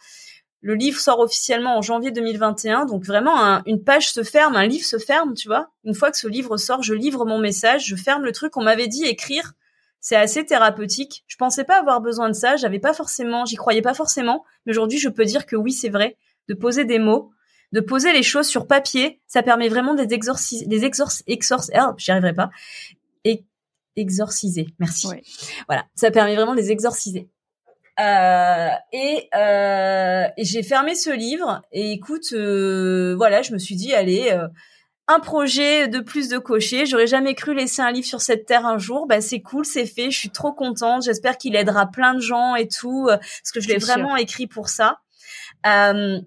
[0.60, 4.84] Le livre sort officiellement en janvier 2021, donc vraiment une page se ferme, un livre
[4.84, 5.68] se ferme, tu vois.
[5.84, 8.56] Une fois que ce livre sort, je livre mon message, je ferme le truc.
[8.56, 9.52] On m'avait dit écrire
[10.04, 11.24] c'est assez thérapeutique.
[11.26, 14.72] Je pensais pas avoir besoin de ça, j'avais pas forcément, j'y croyais pas forcément, mais
[14.72, 17.32] aujourd'hui je peux dire que oui, c'est vrai, de poser des mots,
[17.72, 21.94] de poser les choses sur papier, ça permet vraiment des exorciser, des exorc, exorc, oh,
[21.96, 22.50] j'y arriverai pas,
[23.24, 23.46] et
[23.96, 24.66] exorciser.
[24.78, 25.08] Merci.
[25.68, 27.30] Voilà, ça permet vraiment de les exorciser.
[27.98, 33.76] Euh, et, euh, et j'ai fermé ce livre et écoute, euh, voilà, je me suis
[33.76, 34.48] dit allez, euh,
[35.06, 36.86] un projet de plus de cocher.
[36.86, 39.06] J'aurais jamais cru laisser un livre sur cette terre un jour.
[39.06, 40.10] Bah c'est cool, c'est fait.
[40.10, 41.04] Je suis trop contente.
[41.04, 44.46] J'espère qu'il aidera plein de gens et tout, euh, parce que je l'ai vraiment écrit
[44.46, 45.00] pour ça.
[45.66, 46.20] Euh,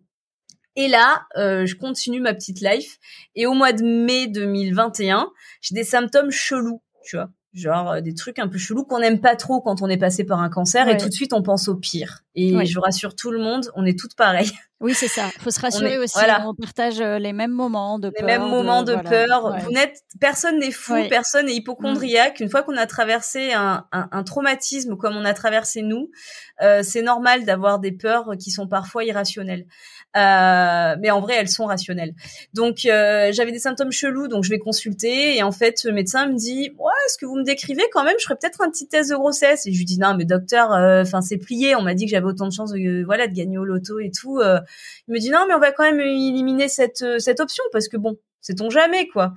[0.76, 3.00] et là, euh, je continue ma petite life.
[3.36, 8.14] Et au mois de mai 2021, j'ai des symptômes chelous, tu vois genre euh, des
[8.14, 10.88] trucs un peu chelous qu'on n'aime pas trop quand on est passé par un cancer
[10.88, 12.24] et tout de suite on pense au pire.
[12.36, 14.52] Et je rassure tout le monde, on est toutes pareilles.
[14.80, 15.32] Oui, c'est ça.
[15.36, 16.16] Il faut se rassurer aussi.
[16.46, 18.20] On partage euh, les mêmes moments de peur.
[18.20, 19.58] Les mêmes moments de, peur.
[19.64, 22.40] Vous n'êtes, personne n'est fou, personne n'est hypochondriaque.
[22.40, 22.44] Mm.
[22.44, 26.12] Une fois qu'on a traversé un, un, traumatisme comme on a traversé nous,
[26.62, 29.66] euh, c'est normal d'avoir des peurs qui sont parfois irrationnelles.
[30.16, 32.14] Euh, mais en vrai, elles sont rationnelles.
[32.54, 35.36] Donc, euh, j'avais des symptômes chelous, donc je vais consulter.
[35.38, 38.16] Et en fait, le médecin me dit, ouais, est-ce que vous me décrivez quand même?
[38.20, 39.68] Je ferais peut-être un petit test de grossesse.
[39.68, 41.76] Et je lui dis, non, mais docteur, euh, enfin, c'est plié.
[41.76, 44.12] On m'a dit que j'avais autant de chances, de, voilà, de gagner au loto et
[44.12, 44.40] tout.
[44.42, 47.98] il me dit, non, mais on va quand même éliminer cette cette option parce que
[47.98, 49.34] bon, c'est ton jamais, quoi.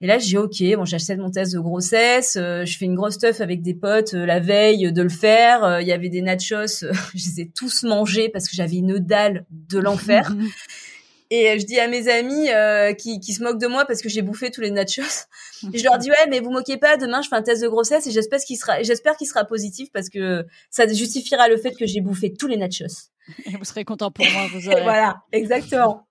[0.00, 3.14] Et là, j'ai ok, bon, j'achète mon test de grossesse, euh, je fais une grosse
[3.14, 5.64] stuff avec des potes euh, la veille de le faire.
[5.64, 6.84] Euh, il y avait des nachos,
[7.14, 10.32] je les ai tous mangés parce que j'avais une dalle de l'enfer.
[11.30, 12.48] Et je dis à mes amis
[12.96, 15.26] qui, qui se moquent de moi parce que j'ai bouffé tous les nachos.
[15.74, 16.96] Et je leur dis ouais, mais vous moquez pas.
[16.96, 19.90] Demain, je fais un test de grossesse et j'espère qu'il sera, j'espère qu'il sera positif
[19.92, 23.10] parce que ça justifiera le fait que j'ai bouffé tous les nachos.
[23.44, 24.46] Et vous serez content pour moi.
[24.52, 24.82] Vous aurez...
[24.82, 26.06] voilà, exactement.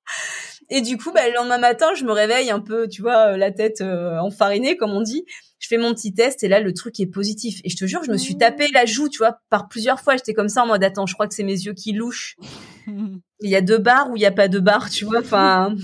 [0.70, 3.38] Et du coup, bah, le lendemain matin, je me réveille un peu, tu vois, euh,
[3.38, 5.26] la tête euh, enfarinée, comme on dit.
[5.59, 7.61] Je fais mon petit test et là, le truc est positif.
[7.63, 10.15] Et je te jure, je me suis tapé la joue, tu vois, par plusieurs fois.
[10.15, 12.36] J'étais comme ça en mode, attends, je crois que c'est mes yeux qui louchent.
[13.39, 15.20] Il y a deux barres ou il y a pas de barres, tu vois.
[15.20, 15.76] Enfin,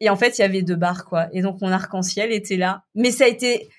[0.00, 1.28] et en fait, il y avait deux barres, quoi.
[1.32, 2.84] Et donc, mon arc-en-ciel était là.
[2.94, 3.70] Mais ça a été,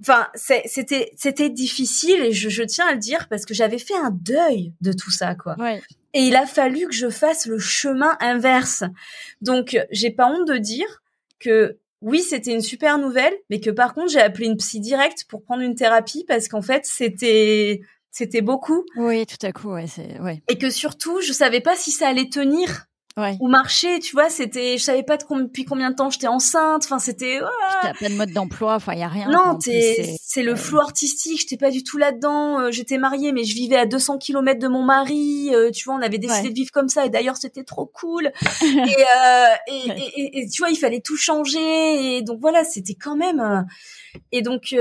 [0.00, 3.96] enfin, c'était, c'était difficile et je, je tiens à le dire parce que j'avais fait
[3.96, 5.56] un deuil de tout ça, quoi.
[5.58, 5.82] Ouais.
[6.14, 8.84] Et il a fallu que je fasse le chemin inverse.
[9.40, 11.02] Donc, j'ai pas honte de dire
[11.38, 15.24] que oui, c'était une super nouvelle, mais que par contre, j'ai appelé une psy directe
[15.28, 17.80] pour prendre une thérapie parce qu'en fait, c'était
[18.10, 18.84] c'était beaucoup.
[18.96, 20.42] Oui, tout à coup, ouais, c'est ouais.
[20.48, 22.86] Et que surtout, je savais pas si ça allait tenir.
[23.40, 26.82] Ou marcher, tu vois, c'était, je savais pas depuis combien de temps j'étais enceinte.
[26.84, 27.40] Enfin, c'était.
[27.82, 29.30] T'as pas de mode d'emploi, enfin, il y a rien.
[29.30, 31.40] Non, c'est le flou artistique.
[31.40, 32.60] J'étais pas du tout là-dedans.
[32.60, 35.50] Euh, j'étais mariée, mais je vivais à 200 km de mon mari.
[35.52, 37.06] Euh, tu vois, on avait décidé de vivre comme ça.
[37.06, 38.32] Et d'ailleurs, c'était trop cool.
[38.98, 42.16] Euh, et, et, et, tu vois, il fallait tout changer.
[42.16, 43.66] Et donc voilà, c'était quand même.
[44.32, 44.74] Et donc,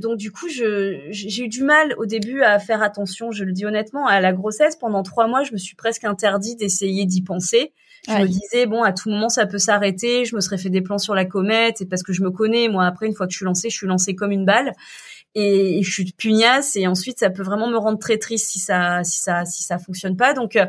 [0.00, 3.30] donc du coup, j'ai eu du mal au début à faire attention.
[3.30, 4.76] Je le dis honnêtement, à la grossesse.
[4.76, 7.72] Pendant trois mois, je me suis presque interdit d'essayer d'y penser
[8.08, 10.24] je me disais bon, à tout moment ça peut s'arrêter.
[10.24, 12.68] Je me serais fait des plans sur la comète et parce que je me connais,
[12.68, 14.72] moi après une fois que je suis lancée, je suis lancée comme une balle
[15.34, 19.02] et, je suis pugnace et ensuite ça peut vraiment me rendre très triste si ça
[19.04, 20.34] si ça si ça fonctionne pas.
[20.34, 20.66] Donc euh,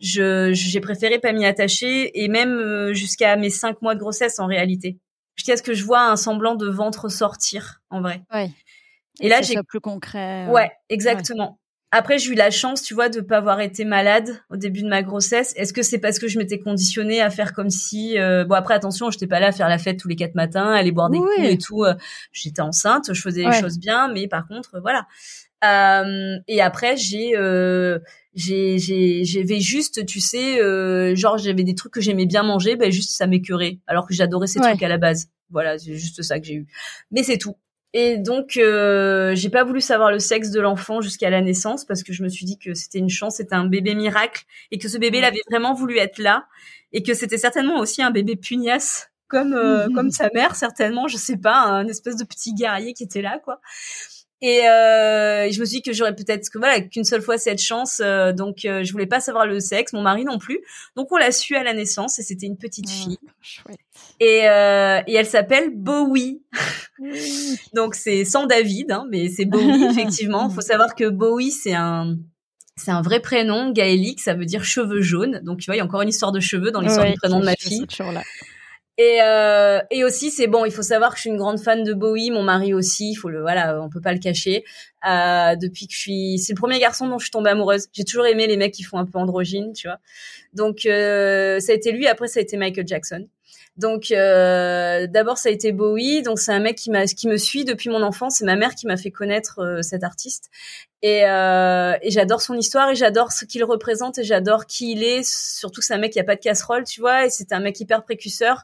[0.00, 4.38] je j'ai préféré pas m'y attacher et même euh, jusqu'à mes cinq mois de grossesse
[4.38, 4.98] en réalité.
[5.36, 8.22] Jusqu'à ce que je vois un semblant de ventre sortir en vrai.
[8.32, 8.50] Ouais.
[9.20, 10.46] Et, là j'ai plus concret.
[10.48, 11.58] Euh, ouais, exactement.
[11.96, 14.88] Après, j'ai eu la chance, tu vois, de pas avoir été malade au début de
[14.88, 15.54] ma grossesse.
[15.56, 18.74] Est-ce que c'est parce que je m'étais conditionnée à faire comme si, euh, bon après
[18.74, 21.18] attention, j'étais pas là à faire la fête tous les quatre matins, aller boire des
[21.18, 21.84] coups et tout.
[21.84, 21.94] Euh,
[22.32, 25.06] j'étais enceinte, je faisais les choses bien, mais par contre, voilà.
[25.64, 27.98] Euh, et après, j'ai, euh,
[28.34, 32.76] j'ai, j'ai, j'avais juste, tu sais, euh, genre j'avais des trucs que j'aimais bien manger,
[32.76, 35.28] ben juste ça m'écœurait, alors que j'adorais ces trucs à la base.
[35.50, 36.66] Voilà, c'est juste ça que j'ai eu.
[37.10, 37.56] Mais c'est tout.
[37.96, 42.02] Et donc, euh, j'ai pas voulu savoir le sexe de l'enfant jusqu'à la naissance parce
[42.02, 44.42] que je me suis dit que c'était une chance, c'était un bébé miracle
[44.72, 46.44] et que ce bébé, il avait vraiment voulu être là
[46.92, 51.16] et que c'était certainement aussi un bébé pugnace comme euh, comme sa mère certainement, je
[51.16, 53.60] sais pas, un espèce de petit guerrier qui était là quoi.
[54.46, 57.62] Et euh, je me suis dit que j'aurais peut-être que voilà qu'une seule fois cette
[57.62, 60.58] chance, euh, donc euh, je voulais pas savoir le sexe, mon mari non plus.
[60.96, 63.18] Donc on l'a su à la naissance et c'était une petite ah, fille.
[64.20, 66.42] Et, euh, et elle s'appelle Bowie.
[67.74, 70.50] donc c'est sans David, hein, mais c'est Bowie effectivement.
[70.50, 72.18] Il faut savoir que Bowie c'est un
[72.76, 75.40] c'est un vrai prénom gaélique, ça veut dire cheveux jaunes.
[75.42, 77.40] Donc tu vois, il y a encore une histoire de cheveux dans l'histoire du prénom
[77.40, 77.86] de ma fille.
[78.96, 81.82] Et, euh, et aussi, c'est bon, il faut savoir que je suis une grande fan
[81.82, 84.64] de Bowie, mon mari aussi, faut le, voilà, on peut pas le cacher.
[85.08, 87.88] Euh, depuis que je suis, c'est le premier garçon dont je suis tombée amoureuse.
[87.92, 89.98] J'ai toujours aimé les mecs qui font un peu androgyne, tu vois.
[90.52, 93.26] Donc euh, ça a été lui, après ça a été Michael Jackson.
[93.76, 97.36] Donc euh, d'abord ça a été Bowie, donc c'est un mec qui m'a qui me
[97.36, 100.48] suit depuis mon enfance, c'est ma mère qui m'a fait connaître euh, cet artiste
[101.02, 105.02] et, euh, et j'adore son histoire et j'adore ce qu'il représente et j'adore qui il
[105.02, 107.52] est, surtout que c'est un mec qui a pas de casserole, tu vois, et c'est
[107.52, 108.62] un mec hyper précurseur.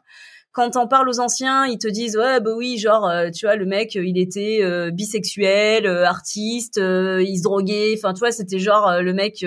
[0.53, 3.67] Quand on parle aux anciens, ils te disent ouais oui genre euh, tu vois le
[3.67, 9.13] mec il était euh, bisexuel, artiste, il se droguait, enfin tu vois c'était genre le
[9.13, 9.45] mec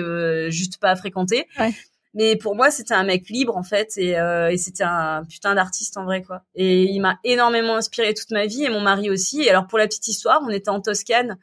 [0.50, 1.46] juste pas à fréquenter.
[1.58, 1.72] Ouais.
[2.14, 5.54] Mais pour moi, c'était un mec libre en fait, et, euh, et c'était un putain
[5.54, 6.42] d'artiste en vrai quoi.
[6.54, 9.42] Et il m'a énormément inspiré toute ma vie, et mon mari aussi.
[9.42, 11.38] Et alors pour la petite histoire, on était en Toscane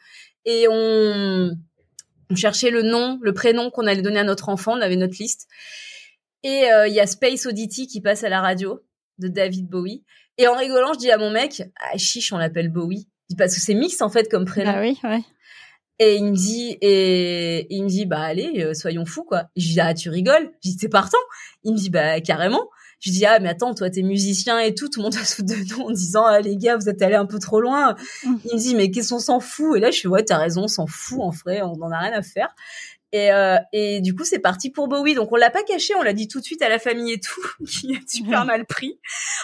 [0.46, 1.52] et on,
[2.30, 4.78] on cherchait le nom, le prénom qu'on allait donner à notre enfant.
[4.78, 5.48] On avait notre liste.
[6.44, 8.82] Et euh, il y a Space Oddity qui passe à la radio
[9.20, 10.04] de David Bowie.
[10.38, 13.08] Et en rigolant, je dis à mon mec, ah, chiche, on l'appelle Bowie.
[13.38, 14.74] Parce que c'est mix en fait comme prénom.
[14.76, 15.22] Ah oui, ouais.
[16.04, 19.44] Et il me dit, et il me dit, bah allez, euh, soyons fous quoi.
[19.56, 20.52] Je dis ah tu rigoles?
[20.64, 21.20] Je dis t'es partant.
[21.64, 22.68] Il me dit bah carrément.
[23.00, 25.54] Je dis ah mais attends toi t'es musicien et tout, tout le monde se de
[25.70, 27.96] nous en disant ah les gars vous êtes allés un peu trop loin.
[28.24, 28.36] Mmh.
[28.46, 29.78] Il me dit mais qu'est-ce qu'on s'en fout?
[29.78, 32.00] Et là je suis ouais t'as raison, on s'en fout en vrai, on en a
[32.00, 32.50] rien à faire.
[33.14, 35.16] Et, euh, et du coup, c'est parti pour Bowie.
[35.16, 37.20] Donc, on l'a pas caché, on l'a dit tout de suite à la famille et
[37.20, 39.00] tout, qui a super mal pris,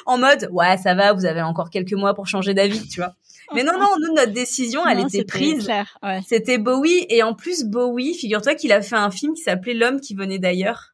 [0.06, 3.14] en mode ouais, ça va, vous avez encore quelques mois pour changer d'avis, tu vois.
[3.54, 5.68] Mais non, non, nous, notre décision, elle était prise.
[6.04, 6.20] Ouais.
[6.28, 7.06] C'était Bowie.
[7.10, 10.40] Et en plus, Bowie, figure-toi qu'il a fait un film qui s'appelait L'homme qui venait
[10.40, 10.94] d'ailleurs.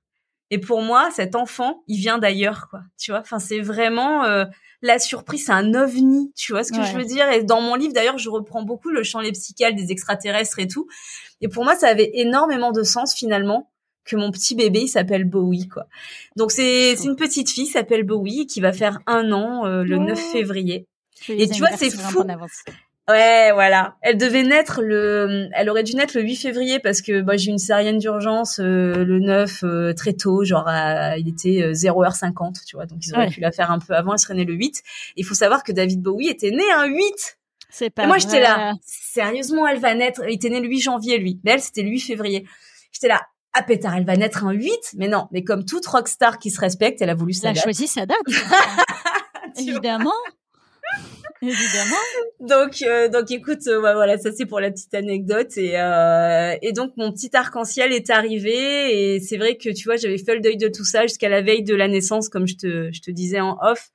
[0.51, 2.81] Et pour moi, cet enfant, il vient d'ailleurs, quoi.
[2.99, 4.45] Tu vois, enfin, c'est vraiment euh,
[4.83, 7.27] la surprise, c'est un ovni, tu vois ce que je veux dire?
[7.31, 10.87] Et dans mon livre, d'ailleurs, je reprends beaucoup le champ lexical des extraterrestres et tout.
[11.41, 13.71] Et pour moi, ça avait énormément de sens finalement
[14.05, 15.87] que mon petit bébé il s'appelle Bowie quoi.
[16.35, 19.97] Donc c'est c'est une petite fille s'appelle Bowie qui va faire un an euh, le
[19.97, 20.87] 9 février.
[21.29, 22.23] Et tu vois, c'est fou.
[23.09, 23.97] Ouais, voilà.
[24.01, 27.51] Elle devait naître le, elle aurait dû naître le 8 février parce que bah, j'ai
[27.51, 30.69] une sérienne d'urgence euh, le 9 euh, très tôt, genre
[31.17, 32.85] il était 0h50, tu vois.
[32.85, 34.81] Donc ils auraient pu la faire un peu avant, elle serait née le 8.
[35.17, 37.37] Il faut savoir que David Bowie était né un 8.
[37.69, 40.79] C'est pas Et moi j'étais là, sérieusement, elle va naître, il était né le 8
[40.79, 41.41] janvier lui.
[41.43, 42.47] Mais elle c'était le 8 février.
[42.93, 43.19] J'étais là,
[43.53, 46.59] ah pétard, elle va naître un 8, mais non, mais comme toute rockstar qui se
[46.61, 47.63] respecte, elle a voulu sa elle date.
[47.63, 48.17] a choisi sa date.
[49.57, 50.11] Évidemment.
[51.43, 51.97] Évidemment.
[52.39, 55.57] Donc, euh, donc écoute, euh, voilà, ça c'est pour la petite anecdote.
[55.57, 59.15] Et, euh, et donc mon petit arc-en-ciel est arrivé.
[59.15, 61.41] Et c'est vrai que tu vois, j'avais fait le deuil de tout ça jusqu'à la
[61.41, 63.89] veille de la naissance, comme je te, je te disais en off.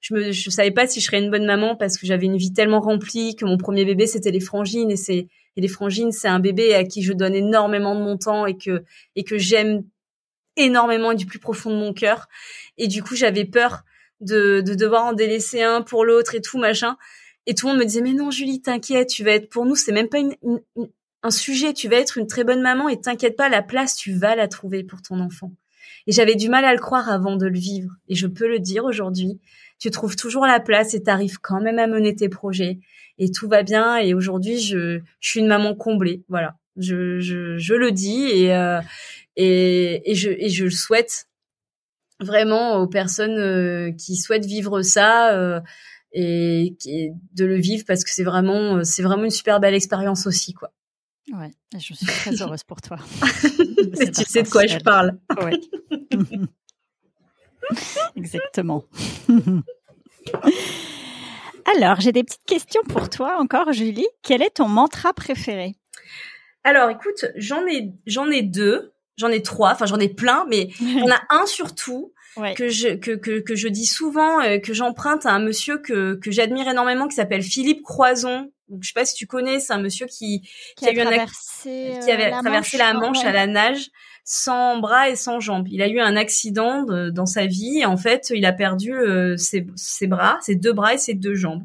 [0.00, 2.36] Je me, je savais pas si je serais une bonne maman parce que j'avais une
[2.36, 5.26] vie tellement remplie que mon premier bébé c'était les frangines et c'est
[5.56, 8.56] et les frangines c'est un bébé à qui je donne énormément de mon temps et
[8.56, 8.84] que
[9.16, 9.82] et que j'aime
[10.58, 12.28] énormément du plus profond de mon cœur.
[12.76, 13.82] Et du coup, j'avais peur
[14.20, 16.96] de, de devoir en délaisser un pour l'autre et tout machin.
[17.46, 19.76] Et tout le monde me disait mais non Julie, t'inquiète, tu vas être pour nous,
[19.76, 20.34] c'est même pas une,
[21.22, 24.12] un sujet, tu vas être une très bonne maman et t'inquiète pas, la place tu
[24.12, 25.52] vas la trouver pour ton enfant.
[26.06, 27.90] Et j'avais du mal à le croire avant de le vivre.
[28.08, 29.40] Et je peux le dire aujourd'hui.
[29.78, 32.78] Tu trouves toujours la place et t'arrives quand même à mener tes projets.
[33.18, 33.98] Et tout va bien.
[33.98, 36.24] Et aujourd'hui, je, je suis une maman comblée.
[36.28, 36.56] Voilà.
[36.76, 38.80] Je, je, je le dis et, euh,
[39.36, 41.26] et, et, je, et je le souhaite
[42.20, 45.60] vraiment aux personnes euh, qui souhaitent vivre ça euh,
[46.12, 50.26] et, et, de le vivre parce que c'est vraiment c'est vraiment une super belle expérience
[50.26, 50.72] aussi quoi.
[51.32, 52.96] Ouais, je suis très heureuse pour toi.
[53.20, 55.18] tu sais de quoi je parle.
[55.42, 55.60] Ouais.
[58.16, 58.84] Exactement.
[61.76, 64.06] Alors, j'ai des petites questions pour toi encore, Julie.
[64.22, 65.74] Quel est ton mantra préféré?
[66.64, 70.68] Alors, écoute, j'en ai, j'en ai deux, j'en ai trois, enfin j'en ai plein, mais
[70.80, 72.12] on a un surtout
[72.56, 76.14] que je que, que, que je dis souvent, euh, que j'emprunte à un monsieur que
[76.14, 78.50] que j'admire énormément, qui s'appelle Philippe Croison.
[78.68, 81.94] Donc, je sais pas si tu connais, c'est un monsieur qui qui, a, eu traversé,
[81.96, 83.90] un qui avait la traversé Manche, la Manche à la nage
[84.30, 85.66] sans bras et sans jambes.
[85.70, 88.92] Il a eu un accident de, dans sa vie et en fait, il a perdu
[88.92, 91.64] euh, ses, ses, bras, ses deux bras et ses deux jambes.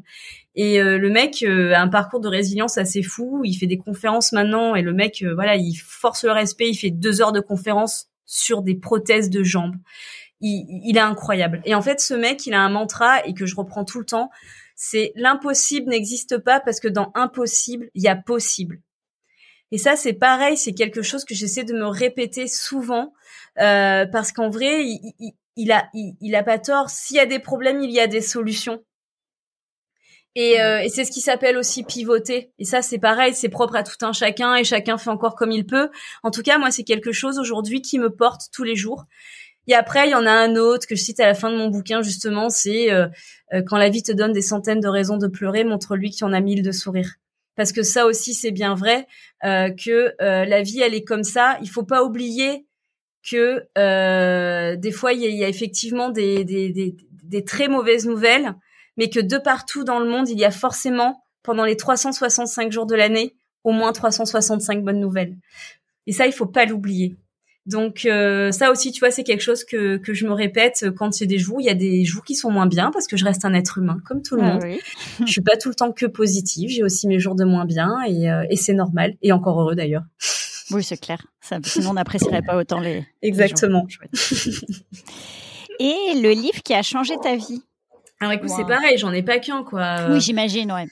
[0.56, 3.42] Et euh, le mec euh, a un parcours de résilience assez fou.
[3.44, 6.68] Il fait des conférences maintenant et le mec, voilà, il force le respect.
[6.68, 9.76] Il fait deux heures de conférences sur des prothèses de jambes.
[10.40, 11.60] Il, il est incroyable.
[11.64, 14.06] Et en fait, ce mec, il a un mantra et que je reprends tout le
[14.06, 14.30] temps.
[14.76, 18.80] C'est l'impossible n'existe pas parce que dans impossible, il y a possible.
[19.70, 23.12] Et ça, c'est pareil, c'est quelque chose que j'essaie de me répéter souvent
[23.58, 26.90] euh, parce qu'en vrai, il, il, il a, il, il, a pas tort.
[26.90, 28.84] S'il y a des problèmes, il y a des solutions.
[30.36, 32.50] Et, euh, et c'est ce qui s'appelle aussi pivoter.
[32.58, 35.52] Et ça, c'est pareil, c'est propre à tout un chacun et chacun fait encore comme
[35.52, 35.90] il peut.
[36.22, 39.04] En tout cas, moi, c'est quelque chose aujourd'hui qui me porte tous les jours.
[39.66, 41.56] Et après, il y en a un autre que je cite à la fin de
[41.56, 43.06] mon bouquin, justement, c'est euh,
[43.52, 46.24] euh quand la vie te donne des centaines de raisons de pleurer, montre-lui qu'il y
[46.24, 47.14] en a mille de sourire
[47.56, 49.06] parce que ça aussi c'est bien vrai
[49.44, 51.58] euh, que euh, la vie elle est comme ça.
[51.62, 52.66] Il faut pas oublier
[53.28, 58.06] que euh, des fois il y, y a, effectivement des, des, des, des, très mauvaises
[58.06, 58.54] nouvelles,
[58.96, 62.86] mais que de partout dans le monde il y a forcément pendant les 365 jours
[62.86, 65.36] de l'année au moins 365 bonnes nouvelles.
[66.06, 67.16] Et ça il faut pas l'oublier.
[67.66, 71.14] Donc euh, ça aussi, tu vois, c'est quelque chose que, que je me répète quand
[71.14, 71.62] c'est des jours.
[71.62, 73.78] Il y a des jours qui sont moins bien parce que je reste un être
[73.78, 74.62] humain comme tout le Ah monde.
[74.64, 74.80] oui.
[75.26, 76.68] je suis pas tout le temps que positive.
[76.68, 79.74] J'ai aussi mes jours de moins bien et, euh, et c'est normal et encore heureux
[79.74, 80.02] d'ailleurs.
[80.72, 81.26] Oui, c'est clair.
[81.40, 83.06] Ça, sinon, on n'apprécierait pas autant les.
[83.22, 83.86] Exactement.
[85.80, 87.62] Et le livre qui a changé ta vie?
[88.24, 88.56] Alors écoute, Wow.
[88.56, 89.96] c'est pareil, j'en ai pas qu'un quoi.
[90.10, 90.86] Oui, j'imagine, ouais.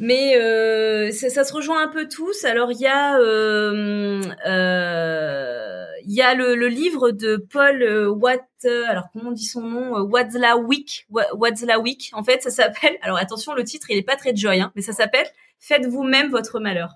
[0.00, 2.44] Mais euh, ça, ça se rejoint un peu tous.
[2.44, 8.42] Alors il y a euh, euh, il y a le, le livre de Paul Watt.
[8.88, 11.06] Alors comment on dit son nom euh, Watzlawick.
[11.10, 12.10] Wa- Watzlawick.
[12.12, 12.96] En fait, ça s'appelle.
[13.02, 15.26] Alors attention, le titre il est pas très joy, hein, mais ça s'appelle
[15.60, 16.94] Faites vous-même votre malheur.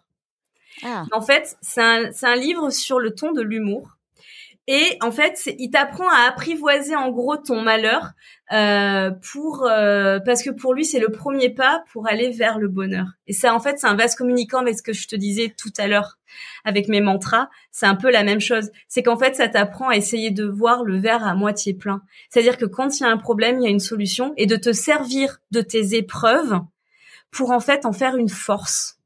[0.85, 3.97] Ah, En fait, c'est un, c'est un livre sur le ton de l'humour.
[4.70, 8.10] Et en fait, il t'apprend à apprivoiser en gros ton malheur
[8.52, 12.68] euh, pour euh, parce que pour lui c'est le premier pas pour aller vers le
[12.68, 13.06] bonheur.
[13.26, 15.72] Et ça, en fait, c'est un vase communicant avec ce que je te disais tout
[15.78, 16.18] à l'heure
[16.66, 17.48] avec mes mantras.
[17.72, 18.70] C'est un peu la même chose.
[18.88, 22.02] C'est qu'en fait, ça t'apprend à essayer de voir le verre à moitié plein.
[22.28, 24.56] C'est-à-dire que quand il y a un problème, il y a une solution et de
[24.56, 26.60] te servir de tes épreuves
[27.30, 28.98] pour en fait en faire une force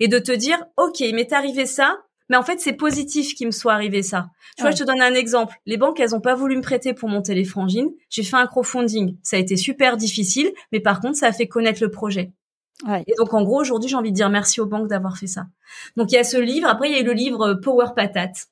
[0.00, 1.98] et de te dire ok il m'est arrivé ça
[2.28, 4.28] mais en fait c'est positif qu'il me soit arrivé ça.
[4.56, 4.76] Tu vois Ouais.
[4.76, 5.54] je te donne un exemple.
[5.66, 7.90] Les banques elles ont pas voulu me prêter pour monter les frangines.
[8.10, 9.16] J'ai fait un crowdfunding.
[9.22, 12.32] Ça a été super difficile mais par contre ça a fait connaître le projet.
[12.86, 13.02] Ouais.
[13.08, 15.46] et donc en gros aujourd'hui j'ai envie de dire merci aux banques d'avoir fait ça.
[15.96, 16.68] Donc il y a ce livre.
[16.68, 18.46] Après il y a eu le livre euh, Power Patate.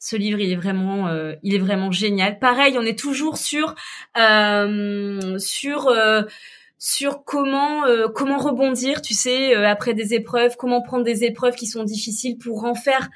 [0.00, 2.38] Ce livre, il est vraiment, euh, il est vraiment génial.
[2.38, 3.74] Pareil, on est toujours sur,
[4.18, 6.24] euh, sur, euh,
[6.86, 11.54] sur comment, euh, comment rebondir, tu sais, euh, après des épreuves, comment prendre des épreuves
[11.54, 13.08] qui sont difficiles pour en faire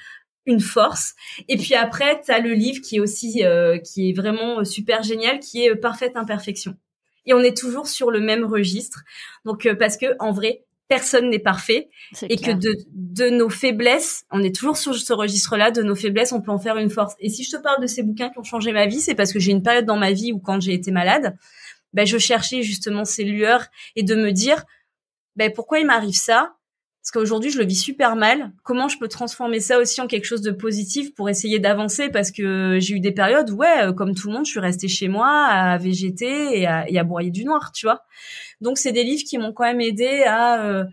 [0.47, 1.15] une force.
[1.49, 4.65] Et puis après, tu as le livre qui est aussi, euh, qui est vraiment euh,
[4.65, 6.77] super génial, qui est euh, Parfaite imperfection.
[7.27, 9.03] Et on est toujours sur le même registre.
[9.45, 11.91] Donc euh, parce que en vrai, personne n'est parfait
[12.23, 12.55] et clair.
[12.55, 16.41] que de, de nos faiblesses, on est toujours sur ce registre-là, de nos faiblesses, on
[16.41, 17.17] peut en faire une force.
[17.21, 19.35] Et si je te parle de ces bouquins qui ont changé ma vie, c'est parce
[19.35, 21.37] que j'ai une période dans ma vie où quand j'ai été malade,
[21.93, 23.67] ben, je cherchais justement ces lueurs
[23.97, 24.65] et de me dire,
[25.37, 26.55] ben, pourquoi il m'arrive ça?
[27.03, 28.53] Parce qu'aujourd'hui, je le vis super mal.
[28.65, 32.11] Comment je peux transformer ça aussi en quelque chose de positif pour essayer d'avancer?
[32.11, 34.89] Parce que j'ai eu des périodes ouais, euh, comme tout le monde, je suis restée
[34.89, 38.03] chez moi à végéter et à, et à broyer du noir, tu vois.
[38.61, 40.65] Donc, c'est des livres qui m'ont quand même aidé à...
[40.65, 40.85] euh,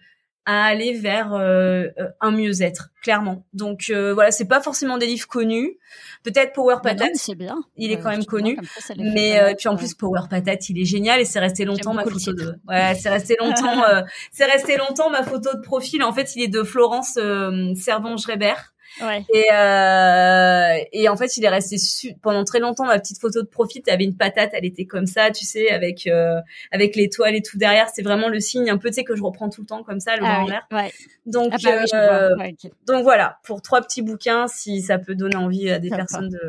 [0.45, 3.45] à aller vers euh, euh, un mieux-être, clairement.
[3.53, 5.77] Donc euh, voilà, c'est pas forcément des livres connus.
[6.23, 7.57] Peut-être Power Patate, c'est bien.
[7.77, 8.57] il est quand même connu.
[8.97, 12.03] mais euh, puis en plus Power Patate, il est génial et c'est resté longtemps ma
[12.03, 12.55] photo de.
[12.67, 13.81] Ouais, c'est resté longtemps.
[14.31, 16.03] c'est resté longtemps ma photo de profil.
[16.03, 18.53] En fait, il est de Florence Servan-Schreiber.
[19.01, 19.25] Ouais.
[19.33, 21.77] Et, euh, et en fait, il est resté
[22.21, 22.85] pendant très longtemps.
[22.85, 26.07] Ma petite photo de profil, avait une patate, elle était comme ça, tu sais, avec
[26.07, 26.39] euh,
[26.71, 27.89] avec l'étoile et tout derrière.
[27.93, 29.99] C'est vraiment le signe un peu, tu sais, que je reprends tout le temps comme
[29.99, 30.67] ça, le ah, en l'air.
[30.71, 30.91] Ouais.
[31.25, 32.51] Donc, ah bah euh,
[32.87, 36.39] donc voilà, pour trois petits bouquins, si ça peut donner envie à des personnes de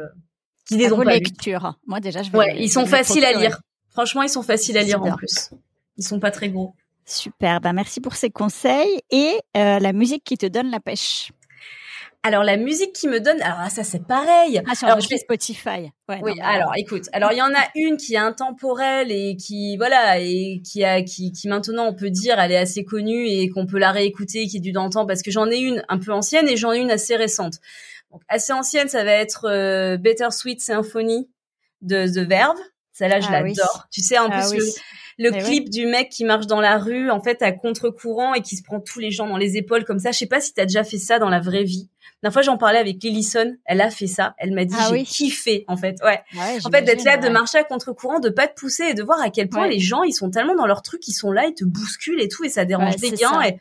[0.66, 1.78] qui les ont pas lecture.
[1.86, 2.38] Moi déjà, je vais.
[2.38, 3.61] Ouais, ils sont faciles à lire.
[3.90, 5.51] Franchement, ils sont faciles à lire en plus.
[5.97, 6.74] Ils sont pas très gros.
[7.09, 11.30] Super, ben merci pour ces conseils et euh, la musique qui te donne la pêche.
[12.26, 14.60] Alors la musique qui me donne, alors ça c'est pareil.
[14.68, 15.92] Ah, sur alors je fais Spotify.
[16.08, 16.32] Ouais, oui.
[16.42, 20.60] alors écoute, alors il y en a une qui est intemporelle et qui voilà et
[20.64, 23.78] qui a qui, qui maintenant on peut dire elle est assez connue et qu'on peut
[23.78, 26.56] la réécouter qui est du temps parce que j'en ai une un peu ancienne et
[26.56, 27.60] j'en ai une assez récente.
[28.10, 31.30] Donc assez ancienne ça va être euh, Better Sweet Symphony
[31.82, 32.58] de The Verve.
[32.92, 33.86] Celle-là je ah l'adore.
[33.92, 34.64] Tu sais en ah plus le,
[35.18, 38.62] clip du mec qui marche dans la rue en fait à contre-courant et qui se
[38.62, 40.12] prend tous les gens dans les épaules comme ça.
[40.12, 41.88] Je sais pas si tu as déjà fait ça dans la vraie vie.
[42.22, 43.56] La fois, j'en parlais avec Lillison.
[43.66, 44.34] Elle a fait ça.
[44.38, 45.96] Elle m'a dit, ah j'ai kiffé, en fait.
[46.02, 46.22] Ouais.
[46.64, 49.20] en fait, d'être là, de marcher à contre-courant, de pas te pousser et de voir
[49.20, 51.54] à quel point les gens, ils sont tellement dans leur truc, ils sont là, ils
[51.54, 53.42] te bousculent et tout, et ça dérange des gains.
[53.42, 53.58] Et...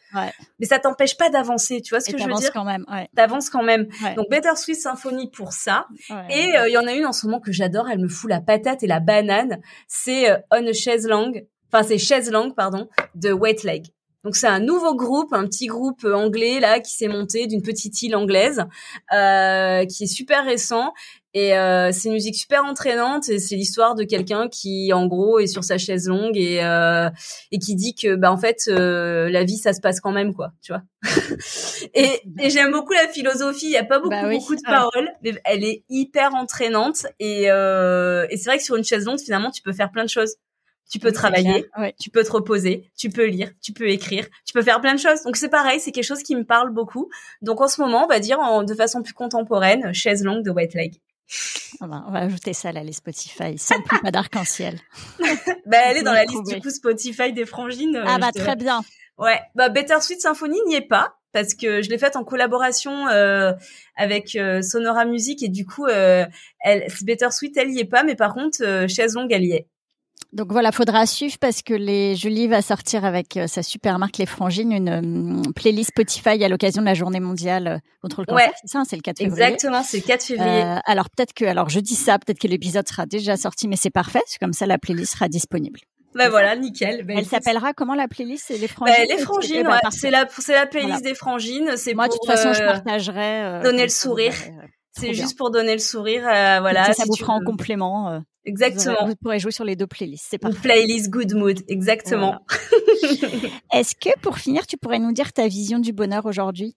[0.60, 1.82] Mais ça t'empêche pas d'avancer.
[1.82, 2.51] Tu vois ce que je veux dire?
[2.53, 2.86] quand même.
[3.16, 3.88] T'avances quand même.
[4.16, 5.88] Donc, Better Sweet Symphony pour ça.
[6.30, 7.89] Et euh, il y en a une en ce moment que j'adore.
[7.89, 9.60] Elle me fout la patate et la banane.
[9.88, 11.45] C'est euh, On a Chaise Langue.
[11.72, 13.86] Enfin, c'est Chaise Langue, pardon, de Wet Leg.
[14.24, 17.61] Donc c'est un nouveau groupe, un petit groupe euh, anglais là qui s'est monté d'une
[17.61, 18.66] petite île anglaise,
[19.13, 20.93] euh, qui est super récent.
[21.36, 25.38] Et euh, c'est une musique super entraînante et c'est l'histoire de quelqu'un qui, en gros,
[25.38, 27.09] est sur sa chaise longue et euh,
[27.51, 30.34] et qui dit que, bah en fait, euh, la vie ça se passe quand même
[30.34, 30.82] quoi, tu vois.
[31.93, 33.66] et, et j'aime beaucoup la philosophie.
[33.66, 37.51] Il y a pas beaucoup bah beaucoup de paroles, mais elle est hyper entraînante et
[37.51, 40.09] euh, et c'est vrai que sur une chaise longue, finalement, tu peux faire plein de
[40.09, 40.38] choses
[40.90, 41.66] tu peux travailler,
[42.00, 45.00] tu peux te reposer, tu peux lire, tu peux écrire, tu peux faire plein de
[45.00, 45.24] choses.
[45.24, 47.10] Donc c'est pareil, c'est quelque chose qui me parle beaucoup.
[47.42, 50.52] Donc en ce moment, on va dire en, de façon plus contemporaine, chaise longue de
[50.52, 51.02] White Leg.
[51.82, 54.80] On va, ajouter ça à la liste Spotify, sans plus pas d'arc-en-ciel.
[55.66, 58.02] bah, elle est dans la liste du coup Spotify des frangines.
[58.06, 58.82] Ah bah très bien.
[59.18, 63.08] Ouais, bah Better Sweet Symphony n'y est pas parce que je l'ai faite en collaboration
[63.10, 63.52] euh,
[63.98, 66.26] avec euh, Sonora Music et du coup, euh,
[66.62, 69.52] elle, Better Sweet elle y est pas, mais par contre, euh, Chaise Longue elle y
[69.52, 69.68] est.
[70.36, 74.18] Donc voilà, faudra suivre parce que les Julie va sortir avec euh, sa super marque
[74.18, 78.26] Les Frangines une euh, playlist Spotify à l'occasion de la Journée mondiale euh, contre le
[78.26, 78.52] cancer.
[78.60, 79.46] C'est ça, c'est le 4 février.
[79.46, 80.64] Exactement, c'est le 4 février.
[80.86, 83.92] alors peut-être que, alors je dis ça, peut-être que l'épisode sera déjà sorti, mais c'est
[83.92, 84.20] parfait.
[84.42, 85.80] Comme ça, la playlist sera disponible.
[86.16, 87.06] Ben voilà, nickel.
[87.06, 88.94] Ben, Elle s'appellera comment la playlist C'est les frangines.
[89.08, 91.78] Ben, les frangines, ouais, c'est la c'est la playlist des frangines.
[91.78, 93.62] C'est moi de toute façon je partagerai.
[93.64, 94.34] donner le sourire.
[94.92, 96.24] C'est juste pour donner le sourire.
[96.24, 96.92] voilà.
[96.92, 98.20] Ça, vous fera en complément.
[98.46, 99.08] Exactement.
[99.08, 100.28] Vous, pourrez jouer sur les deux playlists.
[100.30, 100.60] C'est parfait.
[100.62, 102.46] Playlist Good Mood, exactement.
[103.74, 106.76] Est-ce que pour finir, tu pourrais nous dire ta vision du bonheur aujourd'hui?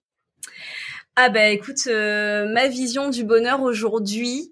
[1.15, 4.51] Ah ben écoute, euh, ma vision du bonheur aujourd'hui,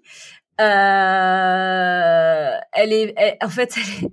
[0.60, 4.10] euh, elle est, en fait, elle est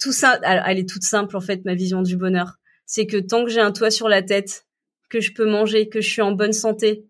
[0.00, 0.40] tout simple.
[0.44, 1.64] Elle est toute simple en fait.
[1.64, 2.56] Ma vision du bonheur,
[2.86, 4.66] c'est que tant que j'ai un toit sur la tête,
[5.08, 7.04] que je peux manger, que je suis en bonne santé,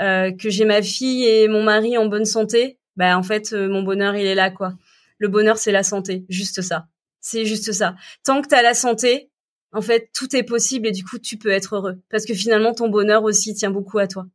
[0.00, 3.68] euh, que j'ai ma fille et mon mari en bonne santé, bah en fait euh,
[3.68, 4.74] mon bonheur il est là quoi.
[5.18, 6.88] Le bonheur c'est la santé, juste ça.
[7.20, 7.94] C'est juste ça.
[8.24, 9.30] Tant que tu as la santé,
[9.72, 12.74] en fait tout est possible et du coup tu peux être heureux parce que finalement
[12.74, 14.26] ton bonheur aussi tient beaucoup à toi.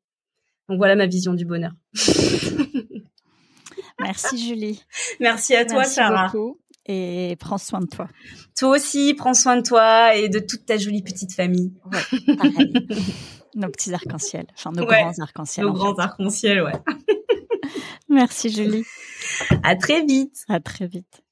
[0.69, 1.73] Donc voilà ma vision du bonheur.
[3.99, 4.81] Merci Julie.
[5.19, 6.27] Merci à toi Merci Sarah.
[6.27, 8.07] Beaucoup et prends soin de toi.
[8.57, 11.73] Toi aussi, prends soin de toi et de toute ta jolie petite famille.
[11.85, 12.73] Ouais, pareil.
[13.55, 15.65] nos petits arcs-en-ciel, enfin nos grands arcs-en-ciel.
[15.65, 16.73] Nos grands arcs-en-ciel, ouais.
[18.09, 18.85] Merci Julie.
[19.63, 20.45] À très vite.
[20.47, 21.23] À très vite.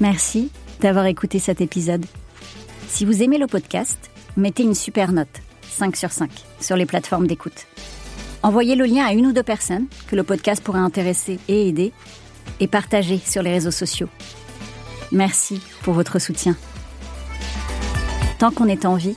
[0.00, 0.50] Merci
[0.80, 2.04] d'avoir écouté cet épisode.
[2.86, 7.26] Si vous aimez le podcast, mettez une super note, 5 sur 5, sur les plateformes
[7.26, 7.66] d'écoute.
[8.42, 11.92] Envoyez le lien à une ou deux personnes que le podcast pourrait intéresser et aider,
[12.60, 14.08] et partagez sur les réseaux sociaux.
[15.12, 16.56] Merci pour votre soutien.
[18.38, 19.16] Tant qu'on est en vie,